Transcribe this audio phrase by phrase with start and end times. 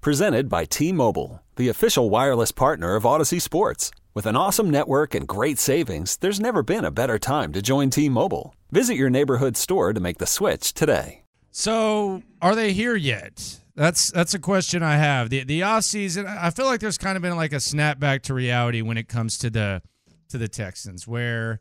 [0.00, 3.90] Presented by T Mobile, the official wireless partner of Audacy Sports.
[4.14, 7.90] With an awesome network and great savings, there's never been a better time to join
[7.90, 8.54] T Mobile.
[8.70, 11.24] Visit your neighborhood store to make the switch today.
[11.50, 13.58] So, are they here yet?
[13.74, 15.30] That's that's a question I have.
[15.30, 18.34] The the off season, I feel like there's kind of been like a snapback to
[18.34, 19.82] reality when it comes to the
[20.28, 21.58] to the Texans, where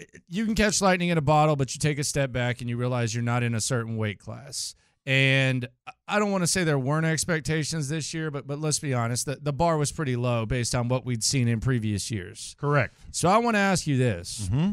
[0.00, 2.68] eh, you can catch lightning in a bottle, but you take a step back and
[2.68, 4.74] you realize you're not in a certain weight class.
[5.06, 5.68] And
[6.08, 9.26] I don't want to say there weren't expectations this year, but but let's be honest,
[9.26, 12.56] the, the bar was pretty low based on what we'd seen in previous years.
[12.58, 12.92] Correct.
[13.12, 14.72] So I want to ask you this, Mm-hmm.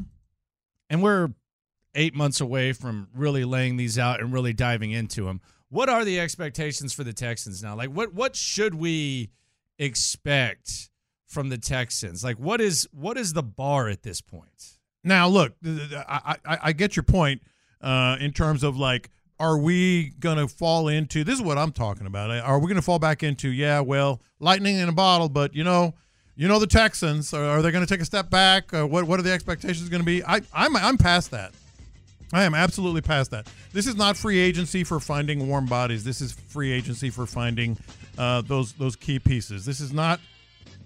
[0.90, 1.30] and we're
[1.94, 5.40] eight months away from really laying these out and really diving into them.
[5.70, 7.76] What are the expectations for the Texans now?
[7.76, 9.30] Like, what what should we
[9.78, 10.90] expect
[11.28, 12.24] from the Texans?
[12.24, 14.78] Like, what is what is the bar at this point?
[15.04, 17.42] Now, look, I, I, I get your point
[17.82, 21.36] uh, in terms of like, are we going to fall into this?
[21.36, 22.30] Is what I'm talking about.
[22.32, 23.50] Are we going to fall back into?
[23.50, 25.94] Yeah, well, lightning in a bottle, but you know,
[26.36, 27.34] you know the Texans.
[27.34, 28.74] Are, are they going to take a step back?
[28.74, 30.24] Uh, what what are the expectations going to be?
[30.24, 31.52] I I'm I'm past that.
[32.32, 33.48] I am absolutely past that.
[33.74, 36.04] This is not free agency for finding warm bodies.
[36.04, 37.78] This is free agency for finding
[38.18, 39.66] uh, those those key pieces.
[39.66, 40.20] This is not.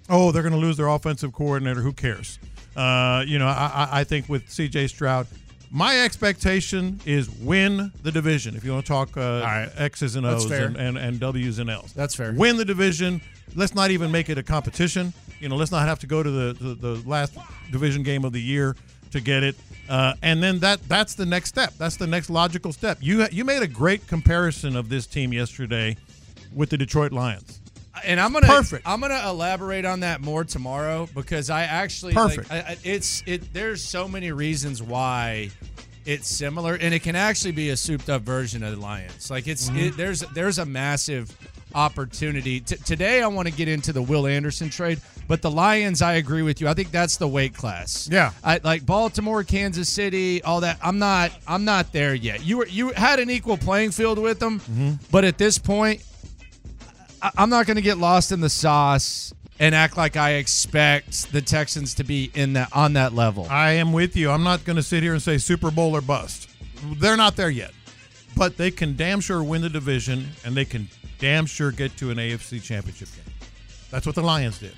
[0.10, 1.82] Oh, they're going to lose their offensive coordinator.
[1.82, 2.40] Who cares?
[2.76, 4.88] Uh, you know, I, I- I think with C.J.
[4.88, 5.28] Stroud,
[5.72, 8.56] my expectation is win the division.
[8.56, 9.70] If you want to talk uh, right.
[9.78, 12.34] X's and O's and, and, and W's and L's, That's fair.
[12.34, 13.22] Win the division.
[13.56, 15.14] Let's not even make it a competition.
[15.40, 17.38] You know, let's not have to go to the the, the last
[17.72, 18.76] division game of the year
[19.12, 19.56] to get it.
[19.90, 21.74] Uh, and then that that's the next step.
[21.78, 22.98] That's the next logical step.
[23.02, 25.98] You you made a great comparison of this team yesterday
[26.54, 27.62] with the Detroit Lions.
[28.06, 28.88] And I'm gonna Perfect.
[28.88, 32.50] I'm gonna elaborate on that more tomorrow because I actually Perfect.
[32.50, 33.54] Like, I, I- it's it.
[33.54, 35.50] There's so many reasons why
[36.06, 39.30] it's similar, and it can actually be a souped up version of the Lions.
[39.30, 39.78] Like it's Mm-hmm.
[39.80, 41.36] it, there's there's a massive
[41.76, 42.60] opportunity.
[42.60, 46.14] T- today, I want to get into the Will Anderson trade, but the Lions, I
[46.14, 46.68] agree with you.
[46.68, 48.10] I think that's the weight class.
[48.12, 48.32] Yeah.
[48.44, 50.78] I like Baltimore, Kansas City, all that.
[50.82, 52.44] I'm not I'm not there yet.
[52.44, 54.92] You were you had an equal playing field with them, Mm-hmm.
[55.12, 56.04] but at this point,
[57.22, 61.42] I'm not going to get lost in the sauce and act like I expect the
[61.42, 63.48] Texans to be in that on that level.
[63.50, 64.30] I am with you.
[64.30, 66.50] I'm not going to sit here and say Super Bowl or bust.
[66.98, 67.72] They're not there yet,
[68.36, 70.88] but they can damn sure win the division, and they can
[71.20, 73.34] damn sure get to an AFC Championship game.
[73.90, 74.76] That's what the Lions did.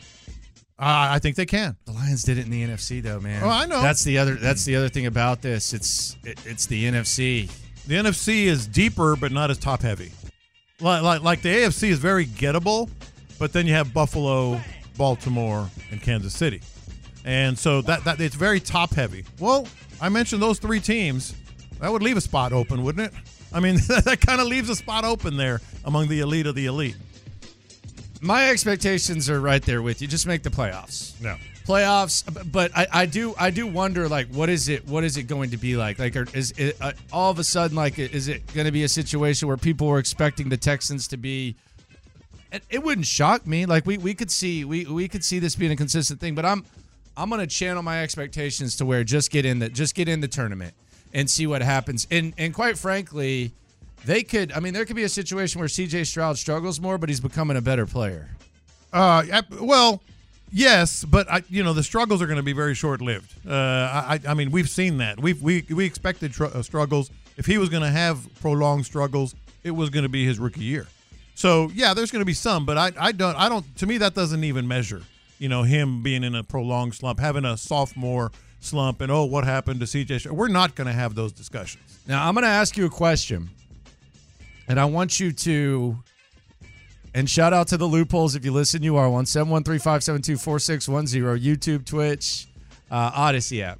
[0.81, 1.75] Uh, I think they can.
[1.85, 3.43] The Lions did it in the NFC though, man.
[3.43, 3.81] Oh, I know.
[3.81, 5.73] That's the other that's the other thing about this.
[5.73, 7.51] It's it, it's the NFC.
[7.85, 10.11] The NFC is deeper, but not as top heavy.
[10.81, 12.89] Like, like, like the AFC is very gettable,
[13.37, 14.59] but then you have Buffalo,
[14.97, 16.61] Baltimore, and Kansas City,
[17.25, 19.25] and so that that it's very top heavy.
[19.39, 19.67] Well,
[19.99, 21.35] I mentioned those three teams.
[21.79, 23.19] That would leave a spot open, wouldn't it?
[23.53, 26.65] I mean, that kind of leaves a spot open there among the elite of the
[26.65, 26.95] elite.
[28.21, 30.07] My expectations are right there with you.
[30.07, 31.19] Just make the playoffs.
[31.21, 31.35] No.
[31.69, 35.23] Playoffs but I, I do i do wonder like what is it what is it
[35.23, 35.99] going to be like?
[35.99, 38.89] Like is it uh, all of a sudden like is it going to be a
[38.89, 41.55] situation where people were expecting the texans to be
[42.51, 43.67] it, it wouldn't shock me.
[43.67, 46.43] Like we, we could see we, we could see this being a consistent thing but
[46.43, 46.65] i'm
[47.15, 50.21] i'm going to channel my expectations to where just get in the just get in
[50.21, 50.73] the tournament
[51.13, 52.07] and see what happens.
[52.09, 53.51] And and quite frankly
[54.05, 57.09] they could i mean there could be a situation where cj stroud struggles more but
[57.09, 58.29] he's becoming a better player.
[58.91, 60.01] Uh, well,
[60.51, 63.33] yes, but I, you know, the struggles are going to be very short lived.
[63.47, 65.19] Uh, I, I mean, we've seen that.
[65.19, 67.11] We've we we expected tr- uh, struggles.
[67.37, 70.63] If he was going to have prolonged struggles, it was going to be his rookie
[70.63, 70.87] year.
[71.35, 73.65] So yeah, there's going to be some, but I, I don't, I don't.
[73.77, 75.01] To me, that doesn't even measure.
[75.37, 79.45] You know, him being in a prolonged slump, having a sophomore slump, and oh, what
[79.45, 80.29] happened to CJ?
[80.31, 81.99] We're not going to have those discussions.
[82.07, 83.49] Now I'm going to ask you a question,
[84.67, 85.97] and I want you to.
[87.13, 88.83] And shout out to the loopholes if you listen.
[88.83, 92.47] You are one seven one three five seven two four six one zero YouTube, Twitch,
[92.91, 93.79] uh, Audacy app.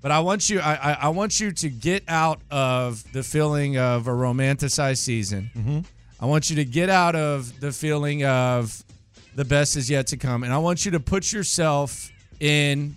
[0.00, 3.76] But I want you, I, I, I want you to get out of the feeling
[3.76, 5.50] of a romanticized season.
[5.56, 5.78] Mm-hmm.
[6.20, 8.84] I want you to get out of the feeling of
[9.34, 12.94] the best is yet to come, and I want you to put yourself in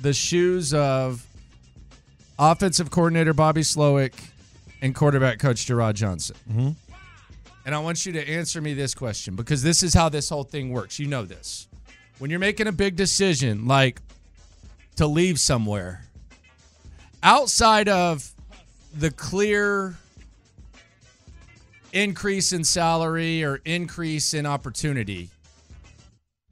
[0.00, 1.24] the shoes of
[2.38, 4.12] offensive coordinator Bobby Slowik
[4.82, 6.36] and quarterback coach Jerrod Johnson.
[6.52, 6.74] Mhm.
[7.68, 10.42] And I want you to answer me this question because this is how this whole
[10.42, 10.98] thing works.
[10.98, 11.68] You know this.
[12.18, 14.00] When you're making a big decision, like
[14.96, 16.02] to leave somewhere,
[17.22, 18.32] outside of
[18.96, 19.98] the clear
[21.92, 25.28] increase in salary or increase in opportunity,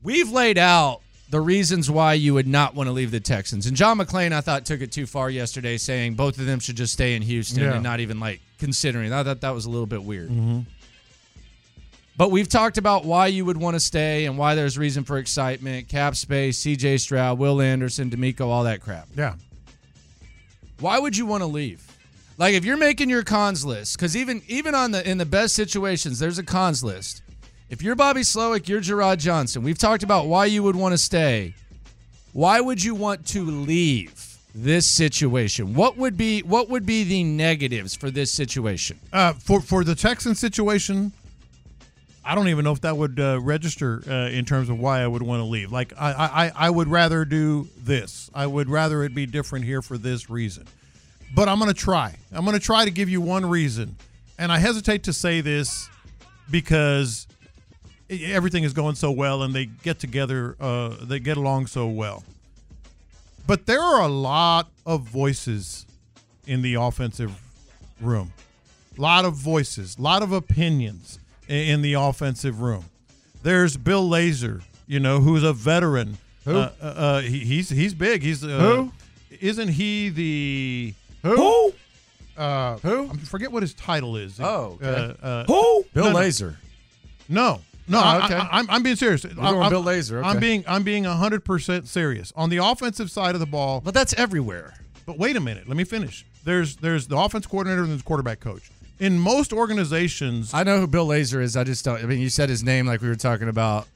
[0.02, 3.64] we've laid out the reasons why you would not want to leave the Texans.
[3.64, 6.76] And John McClain, I thought, took it too far yesterday, saying both of them should
[6.76, 7.72] just stay in Houston Yeah.
[7.72, 9.14] and not even like considering.
[9.14, 10.28] I thought that was a little bit weird.
[10.28, 10.60] Mm-hmm.
[12.16, 15.18] But we've talked about why you would want to stay and why there's reason for
[15.18, 19.06] excitement, cap space, CJ Stroud, Will Anderson, DeMeco, all that crap.
[19.14, 19.34] Yeah.
[20.80, 21.82] Why would you want to leave?
[22.38, 25.54] Like if you're making your cons list, because even even on the in the best
[25.54, 27.22] situations, there's a cons list.
[27.70, 29.62] If you're Bobby Slowik, you're Jerrod Johnson.
[29.62, 31.54] We've talked about why you would want to stay.
[32.32, 35.74] Why would you want to leave this situation?
[35.74, 39.00] What would be what would be the negatives for this situation?
[39.12, 41.12] Uh, for for the Texan situation,
[42.26, 45.06] I don't even know if that would uh, register uh, in terms of why I
[45.06, 45.70] would want to leave.
[45.70, 48.28] Like I, I I would rather do this.
[48.34, 50.66] I would rather it be different here for this reason.
[51.34, 52.16] But I'm to try.
[52.32, 53.94] I'm to try to give you one reason,
[54.38, 55.88] and I hesitate to say this
[56.50, 57.28] because
[58.10, 60.56] everything is going so well and they get together.
[60.58, 62.24] Uh, they get along so well.
[63.46, 65.86] But there are a lot of voices
[66.44, 67.40] in the offensive
[68.00, 68.32] room.
[68.98, 72.84] A lot of voices, a lot of opinions in the offensive room.
[73.42, 76.18] There's Bill Lazor, you know, who's a veteran.
[76.44, 76.56] Who?
[76.56, 78.22] Uh, uh, uh, he, he's he's big.
[78.22, 78.92] He's uh, Who?
[79.40, 81.72] Isn't he the Who?
[82.36, 83.10] Uh, Who?
[83.10, 84.38] I forget what his title is.
[84.40, 85.16] Oh, okay.
[85.22, 85.84] uh, uh, Who?
[85.94, 86.18] Bill no, no.
[86.18, 86.56] Lazor.
[87.28, 88.34] No, no, Oh, I, okay.
[88.34, 89.24] I, am I'm being serious.
[89.24, 90.28] We're going Bill Lazor, okay.
[90.28, 93.80] I'm being I'm being hundred percent serious on the offensive side of the ball.
[93.80, 94.74] But that's everywhere.
[95.06, 96.24] But wait a minute, let me finish.
[96.44, 98.70] There's there's the offense coordinator and the quarterback coach.
[98.98, 101.56] In most organizations, I know who Bill Lazor is.
[101.56, 102.02] I just don't.
[102.02, 103.86] I mean, you said his name like we were talking about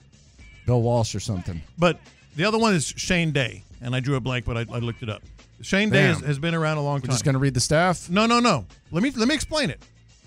[0.67, 1.62] Bill Walsh or something.
[1.79, 1.99] but
[2.37, 5.02] the other one is Shane Day, and I drew a blank, but I, I looked
[5.02, 5.23] it up.
[5.62, 7.11] Shane Day has, has been around a long We're time.
[7.11, 8.08] just going to read the staff.
[8.08, 8.67] No, no, no.
[8.93, 9.82] Let me let me explain it.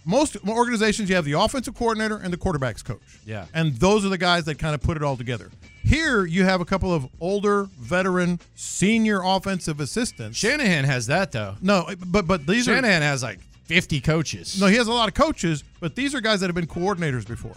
[0.06, 3.00] Most organizations, you have the offensive coordinator and the quarterbacks coach.
[3.26, 3.46] Yeah.
[3.54, 5.50] and those are the guys that kind of put it all together.
[5.82, 10.38] Here, you have a couple of older, veteran, senior offensive assistants.
[10.38, 11.56] Shanahan has that though.
[11.62, 14.60] no, but but these are Shanahan has like 50 coaches.
[14.60, 14.68] no.
[14.68, 17.56] He has a lot of coaches, but these are guys that have been coordinators before.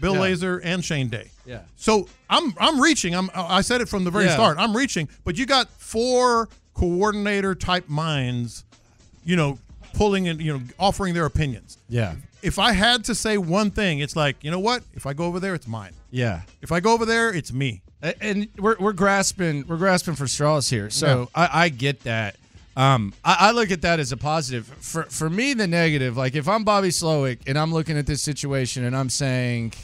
[0.00, 0.20] Bill Yeah.
[0.34, 1.30] Lazor and Shane Day.
[1.46, 1.60] Yeah.
[1.76, 3.14] So I'm I'm reaching.
[3.14, 4.34] I'm I said it from the very Yeah.
[4.34, 4.58] start.
[4.58, 8.64] I'm reaching, but you got four coordinator type minds,
[9.24, 9.58] you know,
[9.94, 11.78] pulling and you know offering their opinions.
[11.88, 12.16] Yeah.
[12.42, 14.82] If I had to say one thing, it's like you know what?
[14.94, 15.92] If I go over there, it's mine.
[16.10, 16.42] Yeah.
[16.60, 17.82] If I go over there, it's me.
[18.20, 20.90] And we're, we're grasping we're grasping for straws here.
[20.90, 22.36] So I, I get that.
[22.76, 24.66] Um, I, I look at that as a positive.
[24.66, 28.22] For for me, the negative, like if I'm Bobby Slowik and I'm looking at this
[28.22, 29.74] situation and I'm saying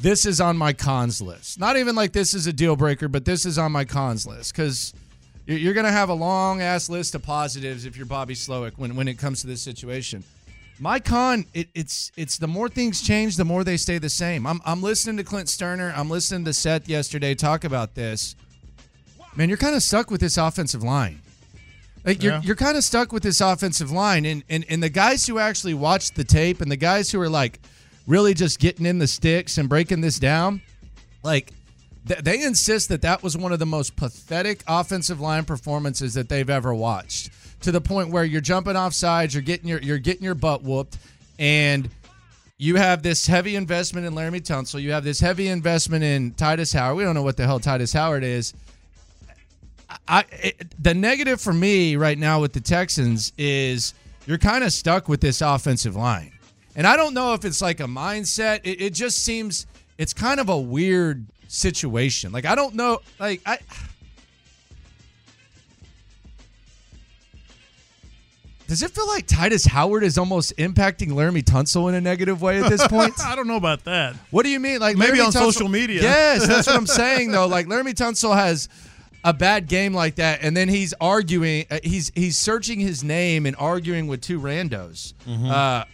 [0.00, 1.60] this is on my cons list.
[1.60, 4.52] Not even like this is a deal breaker, but this is on my cons list
[4.52, 4.92] because
[5.46, 8.96] you're, going to have a long ass list of positives if you're Bobby Slowik when
[8.96, 10.24] when it comes to this situation.
[10.80, 14.46] My con, it, it's it's the more things change, the more they stay the same.
[14.46, 15.96] I'm I'm listening to Clint Stoerner.
[15.96, 18.34] I'm listening to Seth yesterday talk about this.
[19.36, 21.20] Man, you're kind of stuck with this offensive line.
[22.04, 22.42] Like you're Yeah.
[22.42, 25.74] you're kind of stuck with this offensive line, and and and the guys who actually
[25.74, 27.60] watched the tape, and the guys who are like
[28.06, 30.60] really just getting in the sticks and breaking this down,
[31.22, 31.52] like
[32.06, 36.28] th- they insist that that was one of the most pathetic offensive line performances that
[36.28, 37.30] they've ever watched.
[37.62, 40.62] To the point where you're jumping off sides, you're getting your you're getting your butt
[40.62, 40.98] whooped,
[41.38, 41.88] and
[42.58, 44.80] you have this heavy investment in Laremy Tunsil.
[44.82, 46.98] You have this heavy investment in Tytus Howard.
[46.98, 48.52] We don't know what the hell Tytus Howard is.
[50.08, 53.94] I it, the negative for me right now with the Texans is
[54.26, 56.32] you're kind of stuck with this offensive line,
[56.76, 58.60] and I don't know if it's like a mindset.
[58.64, 59.66] It, it just seems
[59.98, 62.32] it's kind of a weird situation.
[62.32, 63.00] Like I don't know.
[63.18, 63.58] Like I.
[68.66, 72.62] Does it feel like Tytus Howard is almost impacting Laremy Tunsil in a negative way
[72.62, 73.12] at this point?
[73.22, 74.16] I don't know about that.
[74.30, 74.80] What do you mean?
[74.80, 76.00] Like Maybe Laremy on Tunsil- social media.
[76.02, 77.46] Yes, that's what I'm saying though.
[77.46, 78.70] Like Laremy Tunsil has
[79.24, 81.64] a bad game like that, and then he's arguing.
[81.70, 85.14] Uh, he's he's searching his name and arguing with two randos.
[85.26, 85.50] Mm-hmm.
[85.50, 85.84] Uh,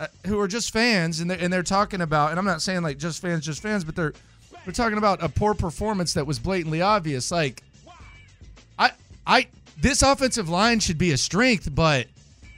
[0.00, 2.82] uh, who are just fans, and they're, and they're talking about, and I'm not saying
[2.82, 4.14] like just fans, just fans, but they're
[4.64, 7.30] they're talking about a poor performance that was blatantly obvious.
[7.30, 7.62] Like,
[8.78, 8.92] I
[9.26, 9.46] I
[9.80, 12.08] this offensive line should be a strength, but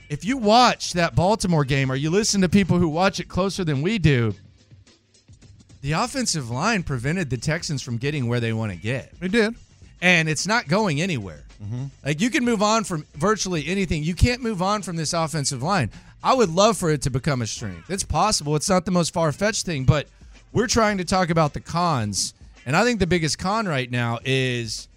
[0.09, 3.65] if you watch that Baltimore game or you listen to people who watch it closer
[3.65, 4.33] than we do,
[5.81, 9.53] the offensive line prevented the Texans from getting where they want to get They did.
[10.01, 11.43] And it's not going anywhere.
[12.05, 14.03] Like you can move on from virtually anything.
[14.03, 15.89] You can't move on from this offensive line.
[16.23, 17.89] I would love for it to become a strength.
[17.89, 18.55] It's possible.
[18.55, 20.07] It's not the most far fetched thing, but
[20.53, 22.33] we're trying to talk about the cons.
[22.65, 24.87] And I think the biggest con right now is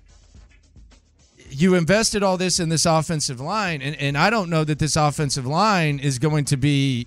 [1.50, 4.96] you invested all this in this offensive line, and, and I don't know that this
[4.96, 7.06] offensive line is going to be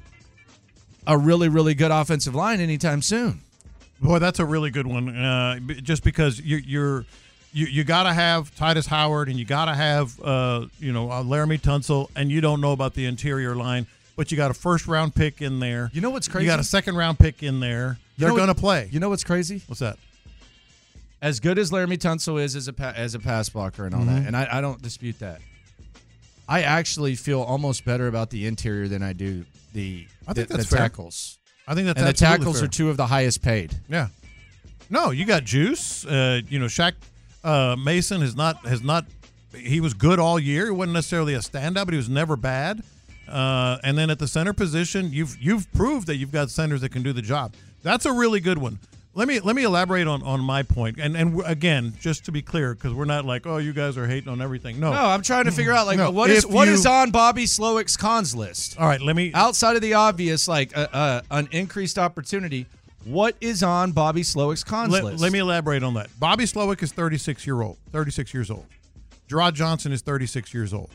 [1.05, 3.41] a really, really good offensive line anytime soon.
[4.01, 5.15] Boy, that's a really good one.
[5.15, 7.05] Uh, just because you, you're
[7.53, 11.09] you you got to have Tytus Howard and you got to have uh, you know
[11.09, 14.53] uh, Laremy Tunsil, and you don't know about the interior line, but you got a
[14.53, 15.89] first round pick in there.
[15.93, 16.45] You know what's crazy?
[16.45, 17.97] You got a second round pick in there.
[18.17, 18.89] You They're know going to play.
[18.91, 19.61] You know what's crazy?
[19.67, 19.97] What's that?
[21.21, 24.01] As good as Laremy Tunsil is as a pa- as a pass blocker and all
[24.01, 24.15] Mm-hmm.
[24.15, 25.39] that, and I, I don't dispute that.
[26.49, 30.57] I actually feel almost better about the interior than I do the I think the,
[30.57, 31.39] that's the tackles.
[31.65, 32.65] I think that's and the tackles fair.
[32.65, 33.73] are two of the highest paid.
[33.87, 34.07] Yeah.
[34.89, 36.05] No, you got Juice.
[36.05, 36.91] Uh, you know, Shaq
[37.43, 39.05] uh, Mason has not has not.
[39.55, 40.65] He was good all year.
[40.65, 42.81] He wasn't necessarily a standout, but he was never bad.
[43.27, 46.89] Uh, and then at the center position, you've you've proved that you've got centers that
[46.91, 47.53] can do the job.
[47.83, 48.79] That's a really good one.
[49.15, 50.97] Let me let me elaborate on, on my point.
[50.99, 54.07] And and again, just to be clear, because we're not like, oh, you guys are
[54.07, 54.79] hating on everything.
[54.79, 54.91] No.
[54.91, 57.11] No, I'm trying to figure out like No, what is if what you- is on
[57.11, 58.99] Bobby Slowik's cons list All right.
[58.99, 59.31] Let me.
[59.35, 62.65] outside of the obvious, like uh, uh, an increased opportunity.
[63.05, 65.21] What is on Bobby Slowik's cons Let, list?
[65.21, 66.09] let me elaborate on that.
[66.19, 68.65] Bobby Slowik is 36 year old, 36 years old.
[69.27, 70.89] Jerrod Johnson is 36 years old.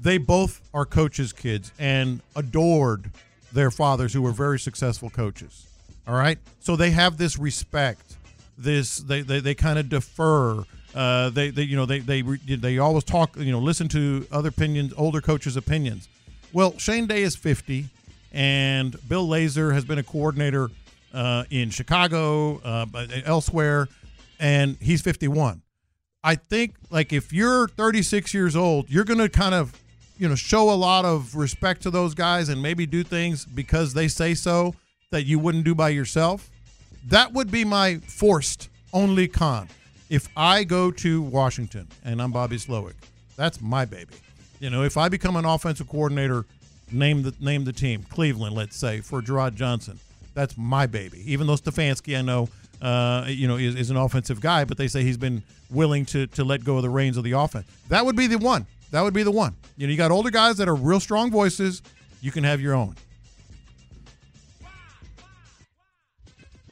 [0.00, 3.10] They both are coaches' kids and adored
[3.52, 5.66] their fathers, who were very successful coaches.
[6.08, 8.16] All right, so they have this respect.
[8.58, 10.64] This they they, they kind of defer.
[10.94, 13.36] Uh, they, they you know they they they always talk.
[13.36, 16.08] You know, listen to other opinions, older coaches' opinions.
[16.52, 17.86] Well, Shane Day is 50,
[18.32, 20.70] and Bill Lazor has been a coordinator
[21.12, 22.86] uh, in Chicago, uh,
[23.24, 23.88] elsewhere,
[24.38, 25.62] and he's 51.
[26.24, 29.72] I think like if you're 36 years old, you're going to kind of,
[30.18, 33.92] you know, show a lot of respect to those guys and maybe do things because
[33.92, 34.74] they say so
[35.10, 36.50] that you wouldn't do by yourself.
[37.06, 39.68] That would be my forced only con.
[40.10, 42.94] If I go to Washington and I'm Bobby Slowik,
[43.36, 44.14] that's my baby.
[44.60, 46.44] You know, if I become an offensive coordinator,
[46.92, 49.98] name the name the team, Cleveland, let's say, for Jerrod Johnson,
[50.34, 51.22] that's my baby.
[51.30, 52.48] Even though Stefanski, I know,
[52.80, 56.26] uh, you know, is, is an offensive guy, but they say he's been willing to
[56.28, 57.66] to let go of the reins of the offense.
[57.88, 58.66] That would be the one.
[58.90, 59.54] That would be the one.
[59.76, 61.82] You know, you got older guys that are real strong voices.
[62.20, 62.94] You can have your own.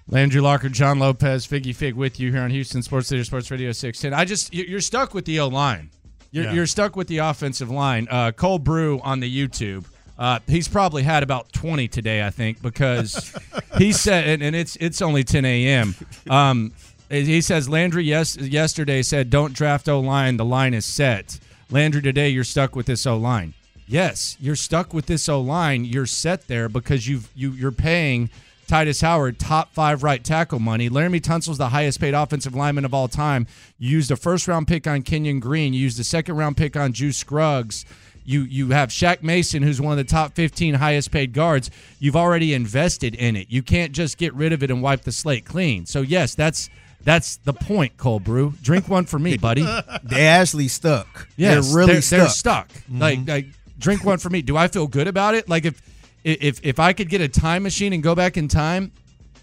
[0.09, 3.71] Landry Locker, John Lopez, Figgy Fig with you here on Houston Sports Leader Sports Radio
[3.71, 4.19] 610.
[4.19, 5.91] I just, you- you're stuck with the O line.
[6.33, 6.53] You're, Yeah.
[6.53, 8.09] you're stuck with the offensive line.
[8.11, 9.85] Uh, Cole Brew on the YouTube.
[10.21, 13.35] Uh, he's probably had about 20 today, I think, because
[13.79, 15.95] he said, and, and it's it's only 10 a.m.
[16.29, 16.73] Um,
[17.09, 20.37] he says Landry yes yesterday said don't draft O line.
[20.37, 21.41] The line is set.
[21.71, 23.55] Landry today you're stuck with this O line.
[23.87, 25.87] Yes, you're stuck with this O line.
[25.87, 28.29] You're set there because you've you you're paying
[28.69, 30.89] Tytus Howard top five right tackle money.
[30.89, 33.49] Laremy Tunsil's the highest paid offensive lineman of all time.
[33.79, 35.73] You used a first round pick on Kenyon Green.
[35.73, 37.85] You used a second round pick on Juice Scruggs.
[38.25, 41.71] You you have Shaq Mason, who's one of the top 15 highest paid guards.
[41.99, 43.51] You've already invested in it.
[43.51, 45.87] You can't just get rid of it and wipe the slate clean.
[45.87, 46.71] So yes, that's
[47.03, 48.55] that's the point, Cole Brew.
[48.63, 49.63] Drink one for me, buddy.
[50.03, 51.29] They actually stuck.
[51.37, 52.19] Yes, they're really they're, stuck.
[52.19, 52.69] they're stuck.
[52.69, 52.99] Mm-hmm.
[52.99, 53.47] Like, like,
[53.79, 54.43] drink one for me.
[54.43, 55.49] Do I feel good about it?
[55.49, 55.81] Like, if
[56.25, 58.93] if if I could get a time machine and go back in time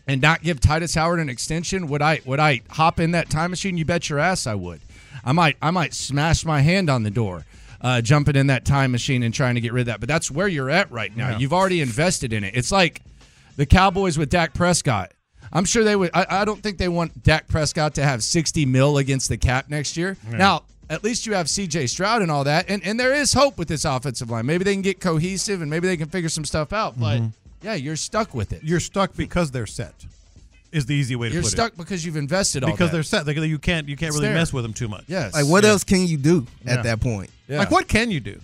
[0.08, 3.52] and not give Tytus Howard an extension, would I would I hop in that time
[3.52, 3.78] machine?
[3.78, 4.82] You bet your ass I would.
[5.24, 7.46] I might I might smash my hand on the door.
[7.80, 10.32] Uh, jumping in that time machine and trying to get rid of that, but that's
[10.32, 11.38] where you're at right now.
[11.38, 12.56] You've already invested in it.
[12.56, 13.02] It's like
[13.56, 15.12] the Cowboys with Dak Prescott.
[15.54, 16.10] I'm sure they would.
[16.14, 19.70] I, I don't think they want Dak Prescott to have 60 mil against the cap
[19.70, 20.18] next year.
[20.28, 23.58] Now, at least you have CJ Stroud and all that, and and there is hope
[23.60, 24.46] with this offensive line.
[24.48, 27.00] Maybe they can get cohesive and maybe they can figure some stuff out.
[27.00, 27.22] But
[27.62, 28.64] yeah, you're stuck with it.
[28.64, 29.94] You're stuck because they're set.
[30.72, 31.78] Is the easy way to You're put stuck it.
[31.78, 32.94] because you've invested all Because that.
[32.94, 33.26] they're set.
[33.26, 34.36] They, you can't you can't It's really there.
[34.36, 35.06] mess with them too much.
[35.08, 35.34] yes.
[35.34, 36.74] Like, what else can you do Yeah.
[36.74, 37.30] at that point?
[37.48, 37.60] Yeah.
[37.60, 38.40] Like what can you do?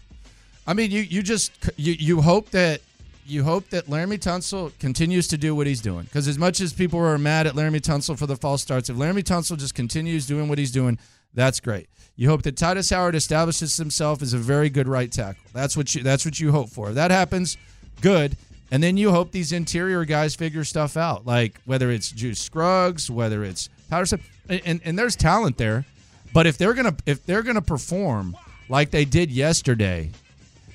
[0.66, 2.82] I mean, you you just you you hope that
[3.26, 6.04] you hope that Laremy Tunsil continues to do what he's doing.
[6.04, 8.98] Because as much as people are mad at Laremy Tunsil for the false starts, if
[8.98, 11.00] Laremy Tunsil just continues doing what he's doing,
[11.34, 11.88] that's great.
[12.16, 15.44] You hope that Tytus Howard establishes himself as a very good right tackle.
[15.54, 16.90] That's what you that's what you hope for.
[16.90, 17.58] If that happens,
[18.02, 18.38] good.
[18.72, 23.10] And then you hope these interior guys figure stuff out, like whether it's Juice Scruggs,
[23.10, 24.20] whether it's Patterson,
[24.50, 25.86] and, and, and there's talent there.
[26.34, 28.36] But if they're gonna if they're gonna perform
[28.70, 30.12] like they did yesterday,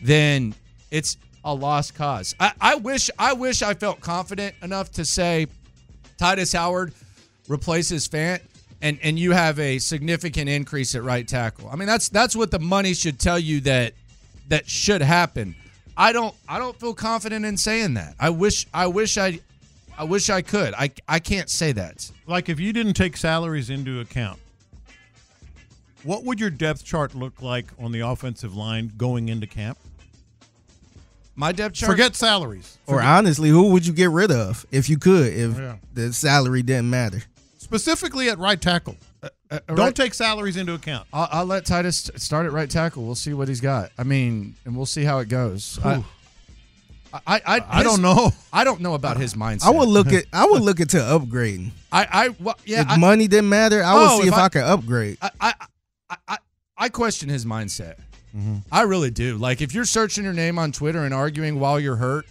[0.01, 0.55] then
[0.91, 2.35] it's a lost cause.
[2.39, 5.47] I, I wish I wish I felt confident enough to say
[6.19, 6.93] Tytus Howard
[7.49, 8.41] replaces Fant
[8.83, 11.69] and and you have a significant increase at right tackle.
[11.71, 13.95] I mean that's that's what the money should tell you that
[14.49, 15.55] that should happen.
[15.97, 18.15] I don't I don't feel confident in saying that.
[18.21, 19.41] I wish I wish I
[19.97, 20.75] I wish I could.
[20.75, 22.11] I I can't say that.
[22.27, 24.39] Like if you didn't take salaries into account,
[26.05, 29.79] what would your depth chart look like on the offensive line going into camp?
[31.37, 31.93] My depth chart.
[31.93, 32.79] Forget salaries.
[32.87, 35.77] Or honestly, who would you get rid of if you could, if Yeah.
[35.95, 37.23] the salary didn't matter?
[37.59, 38.97] Specifically at right tackle.
[39.23, 39.29] uh,
[39.69, 41.07] Don't right- take salaries into account.
[41.13, 43.05] I'll, I'll let Tytus start at right tackle.
[43.05, 43.91] We'll see what he's got.
[43.99, 45.79] I mean, and we'll see how it goes.
[45.85, 46.03] I,
[47.13, 48.31] I, I, I his- don't know.
[48.53, 49.67] I don't know about his mindset.
[49.67, 51.71] I would look at I would look into upgrading.
[51.91, 52.83] I, I, well, yeah.
[52.83, 55.19] if I, money didn't matter, I would Oh, see if if I- I, could upgrade.
[55.23, 55.55] I, I,
[56.11, 56.37] I, I,
[56.77, 57.99] I question his mindset.
[58.37, 58.57] Mm-hmm.
[58.71, 59.37] I really do.
[59.37, 62.27] Like, if you're searching your name on Twitter and arguing while you're hurt,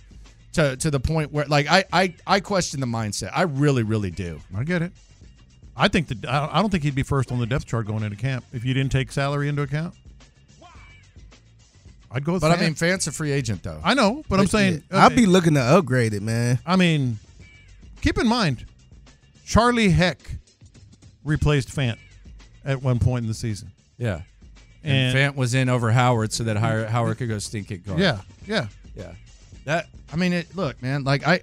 [0.53, 3.31] to to the point where, like, I, I, I question the mindset.
[3.33, 4.39] I really, really do.
[4.55, 4.91] I get it.
[5.75, 8.03] I think that I I don't think he'd be first on the depth chart going
[8.03, 9.93] into camp if you didn't take salary into account.
[12.09, 13.81] I'd go with But I mean, Fant's a free agent, though.
[13.83, 16.57] I know, but I'm saying uh, I'd be looking to upgrade it, man.
[16.65, 17.19] I mean,
[18.01, 18.65] keep in mind,
[19.45, 20.19] Charlie Heck
[21.23, 21.97] replaced Fant
[22.67, 23.71] at one point in the season.
[23.97, 24.21] yeah.
[24.83, 27.83] And, And- Fant was in over Howard so that Howard, Howard could go stink at
[27.83, 27.99] guard.
[27.99, 28.67] Yeah, yeah.
[28.95, 29.13] Yeah.
[29.65, 31.41] That I mean it look, man, like I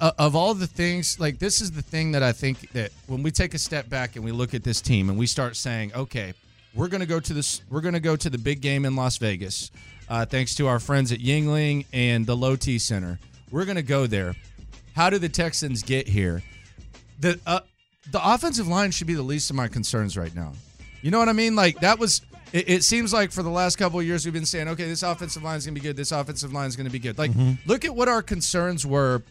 [0.00, 3.22] uh, of all the things, like this is the thing that I think that when
[3.22, 5.92] we take a step back and we look at this team and we start saying,
[5.94, 6.32] okay,
[6.74, 8.96] we're going to go to this we're going to go to the big game in
[8.96, 9.70] Las Vegas.
[10.08, 13.18] Uh, thanks to our friends at Yuengling and the Low T Center.
[13.50, 14.34] We're going to go there.
[14.96, 16.42] How do the Texans get here?
[17.20, 17.60] The uh,
[18.10, 20.52] the offensive line should be the least of my concerns right now.
[21.02, 21.56] You know what I mean?
[21.56, 22.22] Like that was.
[22.52, 25.04] It, it seems like for the last couple of years we've been saying, okay, this
[25.04, 25.96] offensive line is going to be good.
[25.96, 27.16] This offensive line is going to be good.
[27.16, 27.52] Like, mm-hmm.
[27.64, 29.22] look at what our concerns were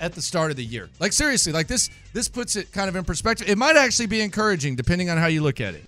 [0.00, 0.88] at the start of the year.
[0.98, 3.48] Like seriously, like this this puts it kind of in perspective.
[3.48, 5.84] It might actually be encouraging depending on how you look at it.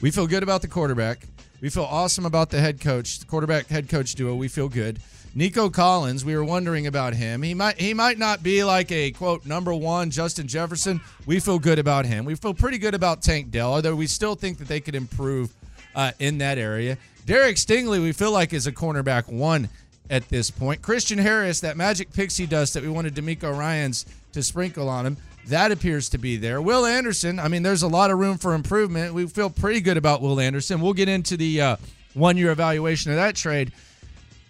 [0.00, 1.28] We feel good about the quarterback.
[1.60, 4.34] We feel awesome about the head coach, the quarterback head coach duo.
[4.34, 4.98] We feel good.
[5.34, 7.42] Nico Collins, we were wondering about him.
[7.42, 11.00] He might he might not be like a quote number one Justin Jefferson.
[11.24, 12.26] We feel good about him.
[12.26, 15.54] We feel pretty good about Tank Dell, although we still think that they could improve
[15.94, 16.98] uh, in that area.
[17.24, 19.70] Derek Stingley, we feel like is a cornerback one
[20.10, 20.82] at this point.
[20.82, 25.16] Christian Harris, that magic pixie dust that we wanted DeMeco Ryans to sprinkle on him,
[25.46, 26.60] that appears to be there.
[26.60, 29.14] Will Anderson, I mean, there's a lot of room for improvement.
[29.14, 30.80] We feel pretty good about Will Anderson.
[30.80, 31.76] We'll get into the uh,
[32.14, 33.72] one year evaluation of that trade.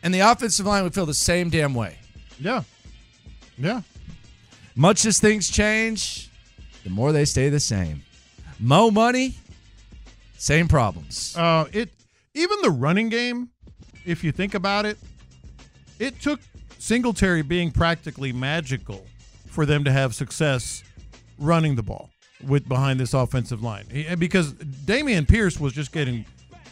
[0.02, 1.98] And the offensive line, would feel the same damn way.
[2.40, 2.62] Yeah.
[3.58, 3.82] Yeah.
[4.74, 6.30] Much as things change,
[6.84, 8.02] the more they stay the same.
[8.58, 9.34] Mo money,
[10.38, 11.36] same problems.
[11.36, 11.90] Uh, it
[12.34, 13.50] even the running game,
[14.04, 14.98] if you think about it,
[15.98, 16.40] it took
[16.78, 19.06] Singletary being practically magical
[19.46, 20.82] for them to have success
[21.38, 22.10] running the ball
[22.48, 26.24] with behind this offensive line He- because Dameon Pierce was just getting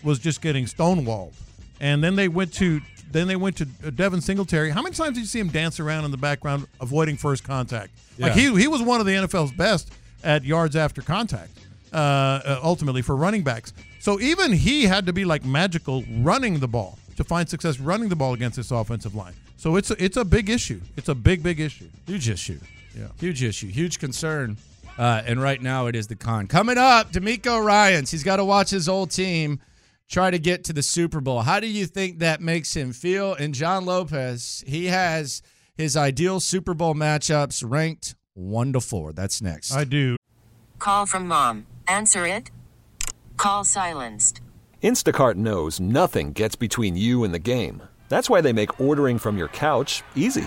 [0.03, 1.35] was just getting stonewalled,
[1.81, 2.81] and then they went to
[3.13, 4.71] then they went to uh, Devin Singletary.
[4.71, 7.93] How many times did you see him dance around in the background avoiding first contact?
[8.19, 9.93] Like he he was one of the NFL's best
[10.23, 11.51] at yards after contact.
[11.93, 16.61] Uh, uh, ultimately for running backs, so even he had to be like magical running
[16.61, 19.35] the ball to find success running the ball against this offensive line.
[19.57, 20.81] So it's a, it's a big issue.
[20.97, 21.89] It's a big big issue.
[22.07, 22.61] Huge issue.
[22.97, 23.09] Yeah.
[23.19, 23.67] Huge issue.
[23.69, 24.57] Huge concern.
[24.99, 26.47] Uh, and right now it is the con.
[26.47, 28.11] Coming up, DeMeco Ryans.
[28.11, 29.61] He's got to watch his old team
[30.11, 31.41] try to get to the Super Bowl.
[31.41, 33.35] How do you think that makes him feel?
[33.35, 35.41] And John Lopez, he has
[35.75, 39.13] his ideal Super Bowl matchups ranked one to four.
[39.13, 39.73] That's next.
[39.73, 40.17] I do.
[40.79, 41.67] Call from mom.
[41.87, 42.51] Answer it.
[43.37, 44.41] Call silenced.
[44.83, 47.83] Instacart knows nothing gets between you and the game.
[48.09, 50.47] That's why they make ordering from your couch easy.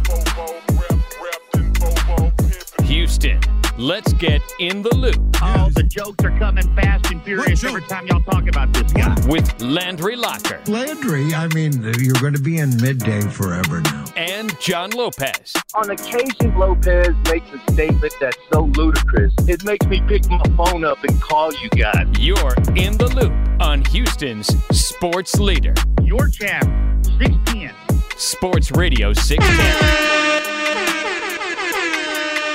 [2.91, 3.39] Houston,
[3.77, 8.05] let's get in the loop Oh, the jokes are coming fast and furious every time
[8.05, 9.15] y'all talk about this guy.
[9.27, 14.03] with Landry Locker Landry, I mean, you're going to be in midday forever now.
[14.17, 15.53] and John Lopez.
[15.73, 20.83] On occasion, Lopez makes a statement that's so ludicrous, it makes me pick my phone
[20.83, 22.05] up and call you guys.
[22.19, 25.73] You're in the loop on Houston's sports leader,
[26.03, 26.65] Your champ,
[27.05, 27.73] 610.
[28.17, 31.00] Sports Radio 610.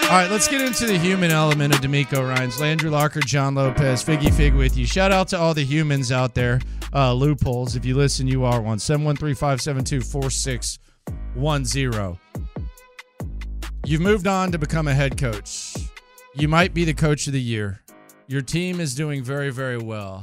[0.07, 2.61] All right, let's get into the human element of DeMeco Ryan's.
[2.61, 4.87] Landry Locker, John Lopez, Figgy Fig with you.
[4.87, 6.61] Shout out to all the humans out there.
[6.95, 7.75] Uh, loopholes.
[7.75, 8.79] If you listen, you are one.
[8.79, 12.19] 713 572 4610.
[13.85, 15.75] You've moved on to become a head coach.
[16.37, 17.83] You might be the coach of the year.
[18.29, 20.23] Your team is doing very, very well.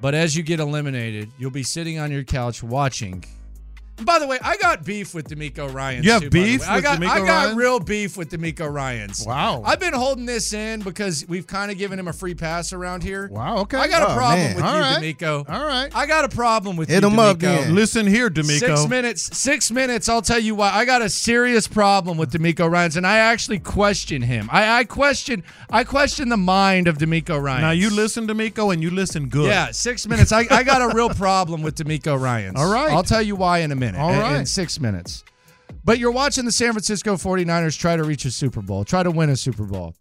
[0.00, 3.24] But as you get eliminated, you'll be sitting on your couch watching.
[4.04, 6.02] By the way, I got beef with DeMeco Ryan.
[6.02, 6.68] You have too, beef.
[6.68, 9.24] I got, DeMeco I got real beef with DeMeco Ryans.
[9.26, 9.62] Wow.
[9.64, 13.02] I've been holding this in because we've kind of given him a free pass around
[13.02, 13.28] here.
[13.30, 13.58] Wow.
[13.58, 13.76] Okay.
[13.76, 14.56] I got a Oh, problem man.
[14.56, 15.02] with All you, right.
[15.18, 15.48] DeMeco.
[15.50, 15.90] All right.
[15.94, 17.40] I got a problem with Hit you, him up DeMeco.
[17.40, 17.74] then.
[17.74, 18.58] Listen here, DeMeco.
[18.58, 19.36] Six minutes.
[19.36, 20.08] Six minutes.
[20.08, 20.70] I'll tell you why.
[20.72, 24.48] I got a serious problem with DeMeco Ryans, and I actually question him.
[24.52, 25.42] I, I question.
[25.70, 27.60] I question the mind of DeMeco Ryan.
[27.62, 29.46] Now you listen, DeMeco, and you listen good.
[29.48, 30.32] Yeah, six minutes.
[30.32, 32.56] I, I got a real problem with DeMeco Ryans.
[32.58, 32.90] All right.
[32.92, 33.89] I'll tell you why in a minute.
[33.98, 34.36] All in- right.
[34.36, 35.24] In six minutes.
[35.84, 39.10] But you're watching the San Francisco 49ers try to reach a Super Bowl, try to
[39.10, 39.94] win a Super Bowl.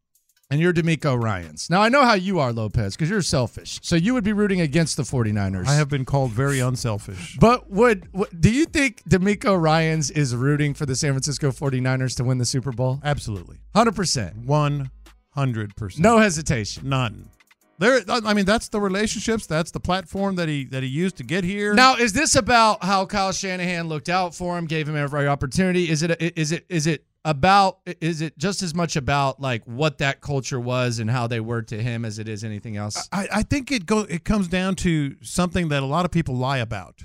[0.51, 1.69] And you're DeMeco Ryans.
[1.69, 3.79] Now, I know how you are, Lopez, because you're selfish.
[3.83, 5.67] So you would be rooting against the 49ers.
[5.67, 7.37] I have been called very unselfish.
[7.39, 12.15] But would, would do you think DeMeco Ryans is rooting for the San Francisco 49ers
[12.17, 12.99] to win the Super Bowl?
[13.03, 13.57] Absolutely.
[13.75, 14.45] 100%.
[14.45, 14.89] One
[15.35, 16.01] hundred percent.
[16.03, 16.89] No hesitation.
[16.89, 17.29] None.
[17.79, 18.01] There.
[18.07, 19.47] I mean, that's the relationships.
[19.47, 21.73] That's the platform that he that he used to get here.
[21.73, 25.89] Now, is this about how Kyle Shanahan looked out for him, gave him every opportunity?
[25.89, 29.97] Is it is it is it about is it just as much about like what
[29.99, 33.07] that culture was and how they were to him as it is anything else?
[33.13, 36.35] I, I think it go it comes down to something that a lot of people
[36.35, 37.03] lie about,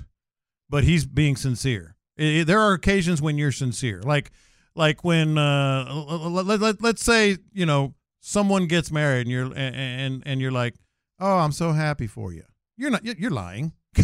[0.69, 1.95] but he's being sincere.
[2.19, 4.31] I- I- there are occasions when you're sincere, like
[4.75, 7.93] like when uh, let, let, let's say you know
[8.27, 10.73] someone gets married and you're and and, and you're like,
[11.19, 12.43] oh, I'm so happy for you.
[12.75, 13.05] You're not.
[13.05, 13.73] You're lying.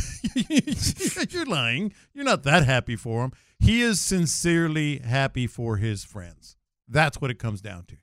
[1.29, 1.93] you're lying.
[2.13, 3.31] You're not that happy for him.
[3.60, 6.55] He is sincerely happy for his friends.
[6.88, 7.95] That's what it comes down to.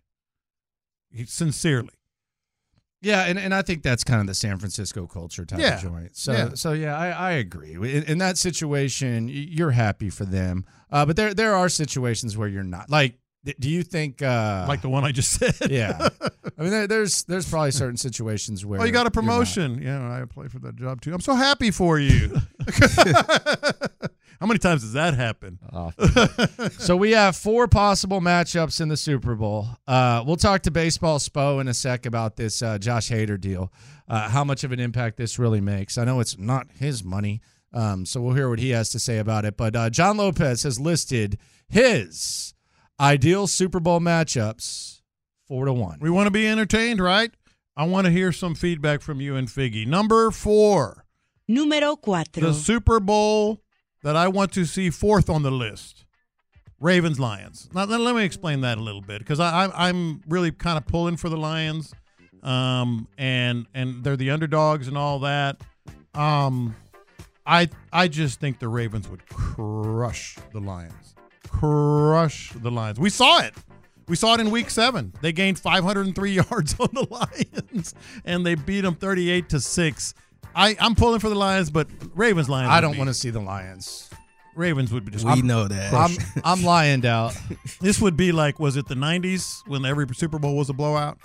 [1.11, 1.95] He, sincerely.
[3.01, 5.77] Yeah, and, and I think that's kind of the San Francisco culture type Yeah.
[5.77, 6.17] of joint.
[6.17, 6.49] So Yeah.
[6.55, 7.75] so yeah, I, I agree.
[7.75, 12.49] In, in that situation, you're happy for them, uh, but there there are situations where
[12.49, 12.91] you're not.
[12.91, 15.55] Like, do you think uh, like the one I just said.
[15.71, 16.09] Yeah,
[16.59, 19.81] I mean, there, there's there's probably certain situations where Oh, you got a promotion.
[19.83, 21.15] Yeah, I applied for that job too.
[21.15, 22.37] I'm so happy for you.
[24.41, 25.59] How many times does that happen?
[26.79, 29.67] so we have four possible matchups in the Super Bowl.
[29.87, 33.73] Uh, we'll talk to Baseball Spo in a sec about this uh, Josh Hader deal,
[34.09, 35.99] uh, how much of an impact this really makes.
[35.99, 37.41] I know it's not his money,
[37.73, 39.57] um, so we'll hear what he has to say about it.
[39.57, 41.37] But uh, John Lopez has listed
[41.69, 42.55] his
[43.01, 45.01] ideal Super Bowl matchups
[45.47, 45.99] four to one.
[46.01, 47.31] We want to be entertained, right?
[47.77, 49.87] I want to hear some feedback from you and Figgy.
[49.87, 51.05] Number four,
[51.49, 52.41] Número cuatro.
[52.41, 53.63] the Super Bowl
[54.03, 56.05] that I want to see fourth on the list.
[56.81, 57.69] Ravens Lions.
[57.75, 60.77] Now let, let me explain that a little bit because I, I I'm really kind
[60.79, 61.93] of pulling for the Lions,
[62.43, 65.61] um, and and they're the underdogs and all that.
[66.15, 66.77] Um,
[67.47, 71.15] I I just think the Ravens would crush the Lions,
[71.59, 72.99] crush the Lions.
[73.01, 73.55] We saw it.
[74.07, 75.13] We saw it in Week Seven.
[75.21, 77.95] They gained 503 yards on the Lions,
[78.25, 80.15] and they beat them 38 to six.
[80.55, 82.71] I I'm pulling for the Lions, but Ravens Lions.
[82.71, 84.09] I don't want to see the Lions.
[84.57, 85.25] Ravens would be just.
[85.25, 85.93] We I'm- know that.
[85.93, 87.37] I'm I'm lying out.
[87.81, 91.19] This would be like, was it the '90s when every Super Bowl was a blowout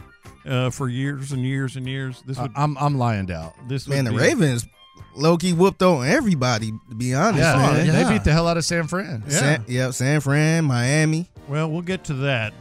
[0.46, 2.22] uh, for years and years and years?
[2.28, 2.52] This would.
[2.56, 3.54] I'm I'm lying out.
[3.68, 4.68] This would Man, the be- Ravens
[5.16, 7.40] low key whooped on everybody, to be honest.
[7.44, 7.88] Yeah, man.
[7.88, 9.24] they, they beat the hell out of San Fran.
[9.28, 9.38] Yeah.
[9.40, 11.30] San, yep, San Fran, Miami.
[11.48, 12.54] Well, we'll get to that.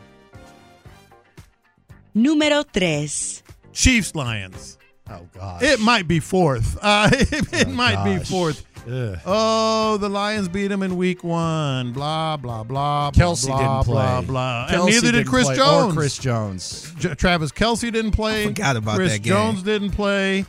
[2.14, 3.42] Número 3.
[3.73, 4.79] Chiefs Lions.
[5.11, 5.62] Oh God.
[5.62, 6.79] It might be fourth.
[6.83, 8.64] Uh, it it Oh, might be fourth.
[8.88, 9.18] Ugh.
[9.25, 11.92] Oh, the Lions beat them in Week One.
[11.92, 13.11] Blah blah blah.
[13.12, 14.03] Kelce blah, didn't play.
[14.05, 14.66] Blah blah.
[14.68, 15.92] Kelce and neither did Chris Jones.
[15.95, 16.92] Or Chris Jones.
[16.99, 18.42] J- Travis Kelce didn't play.
[18.45, 19.33] I forgot about Chris that game.
[19.33, 20.45] Jones didn't play.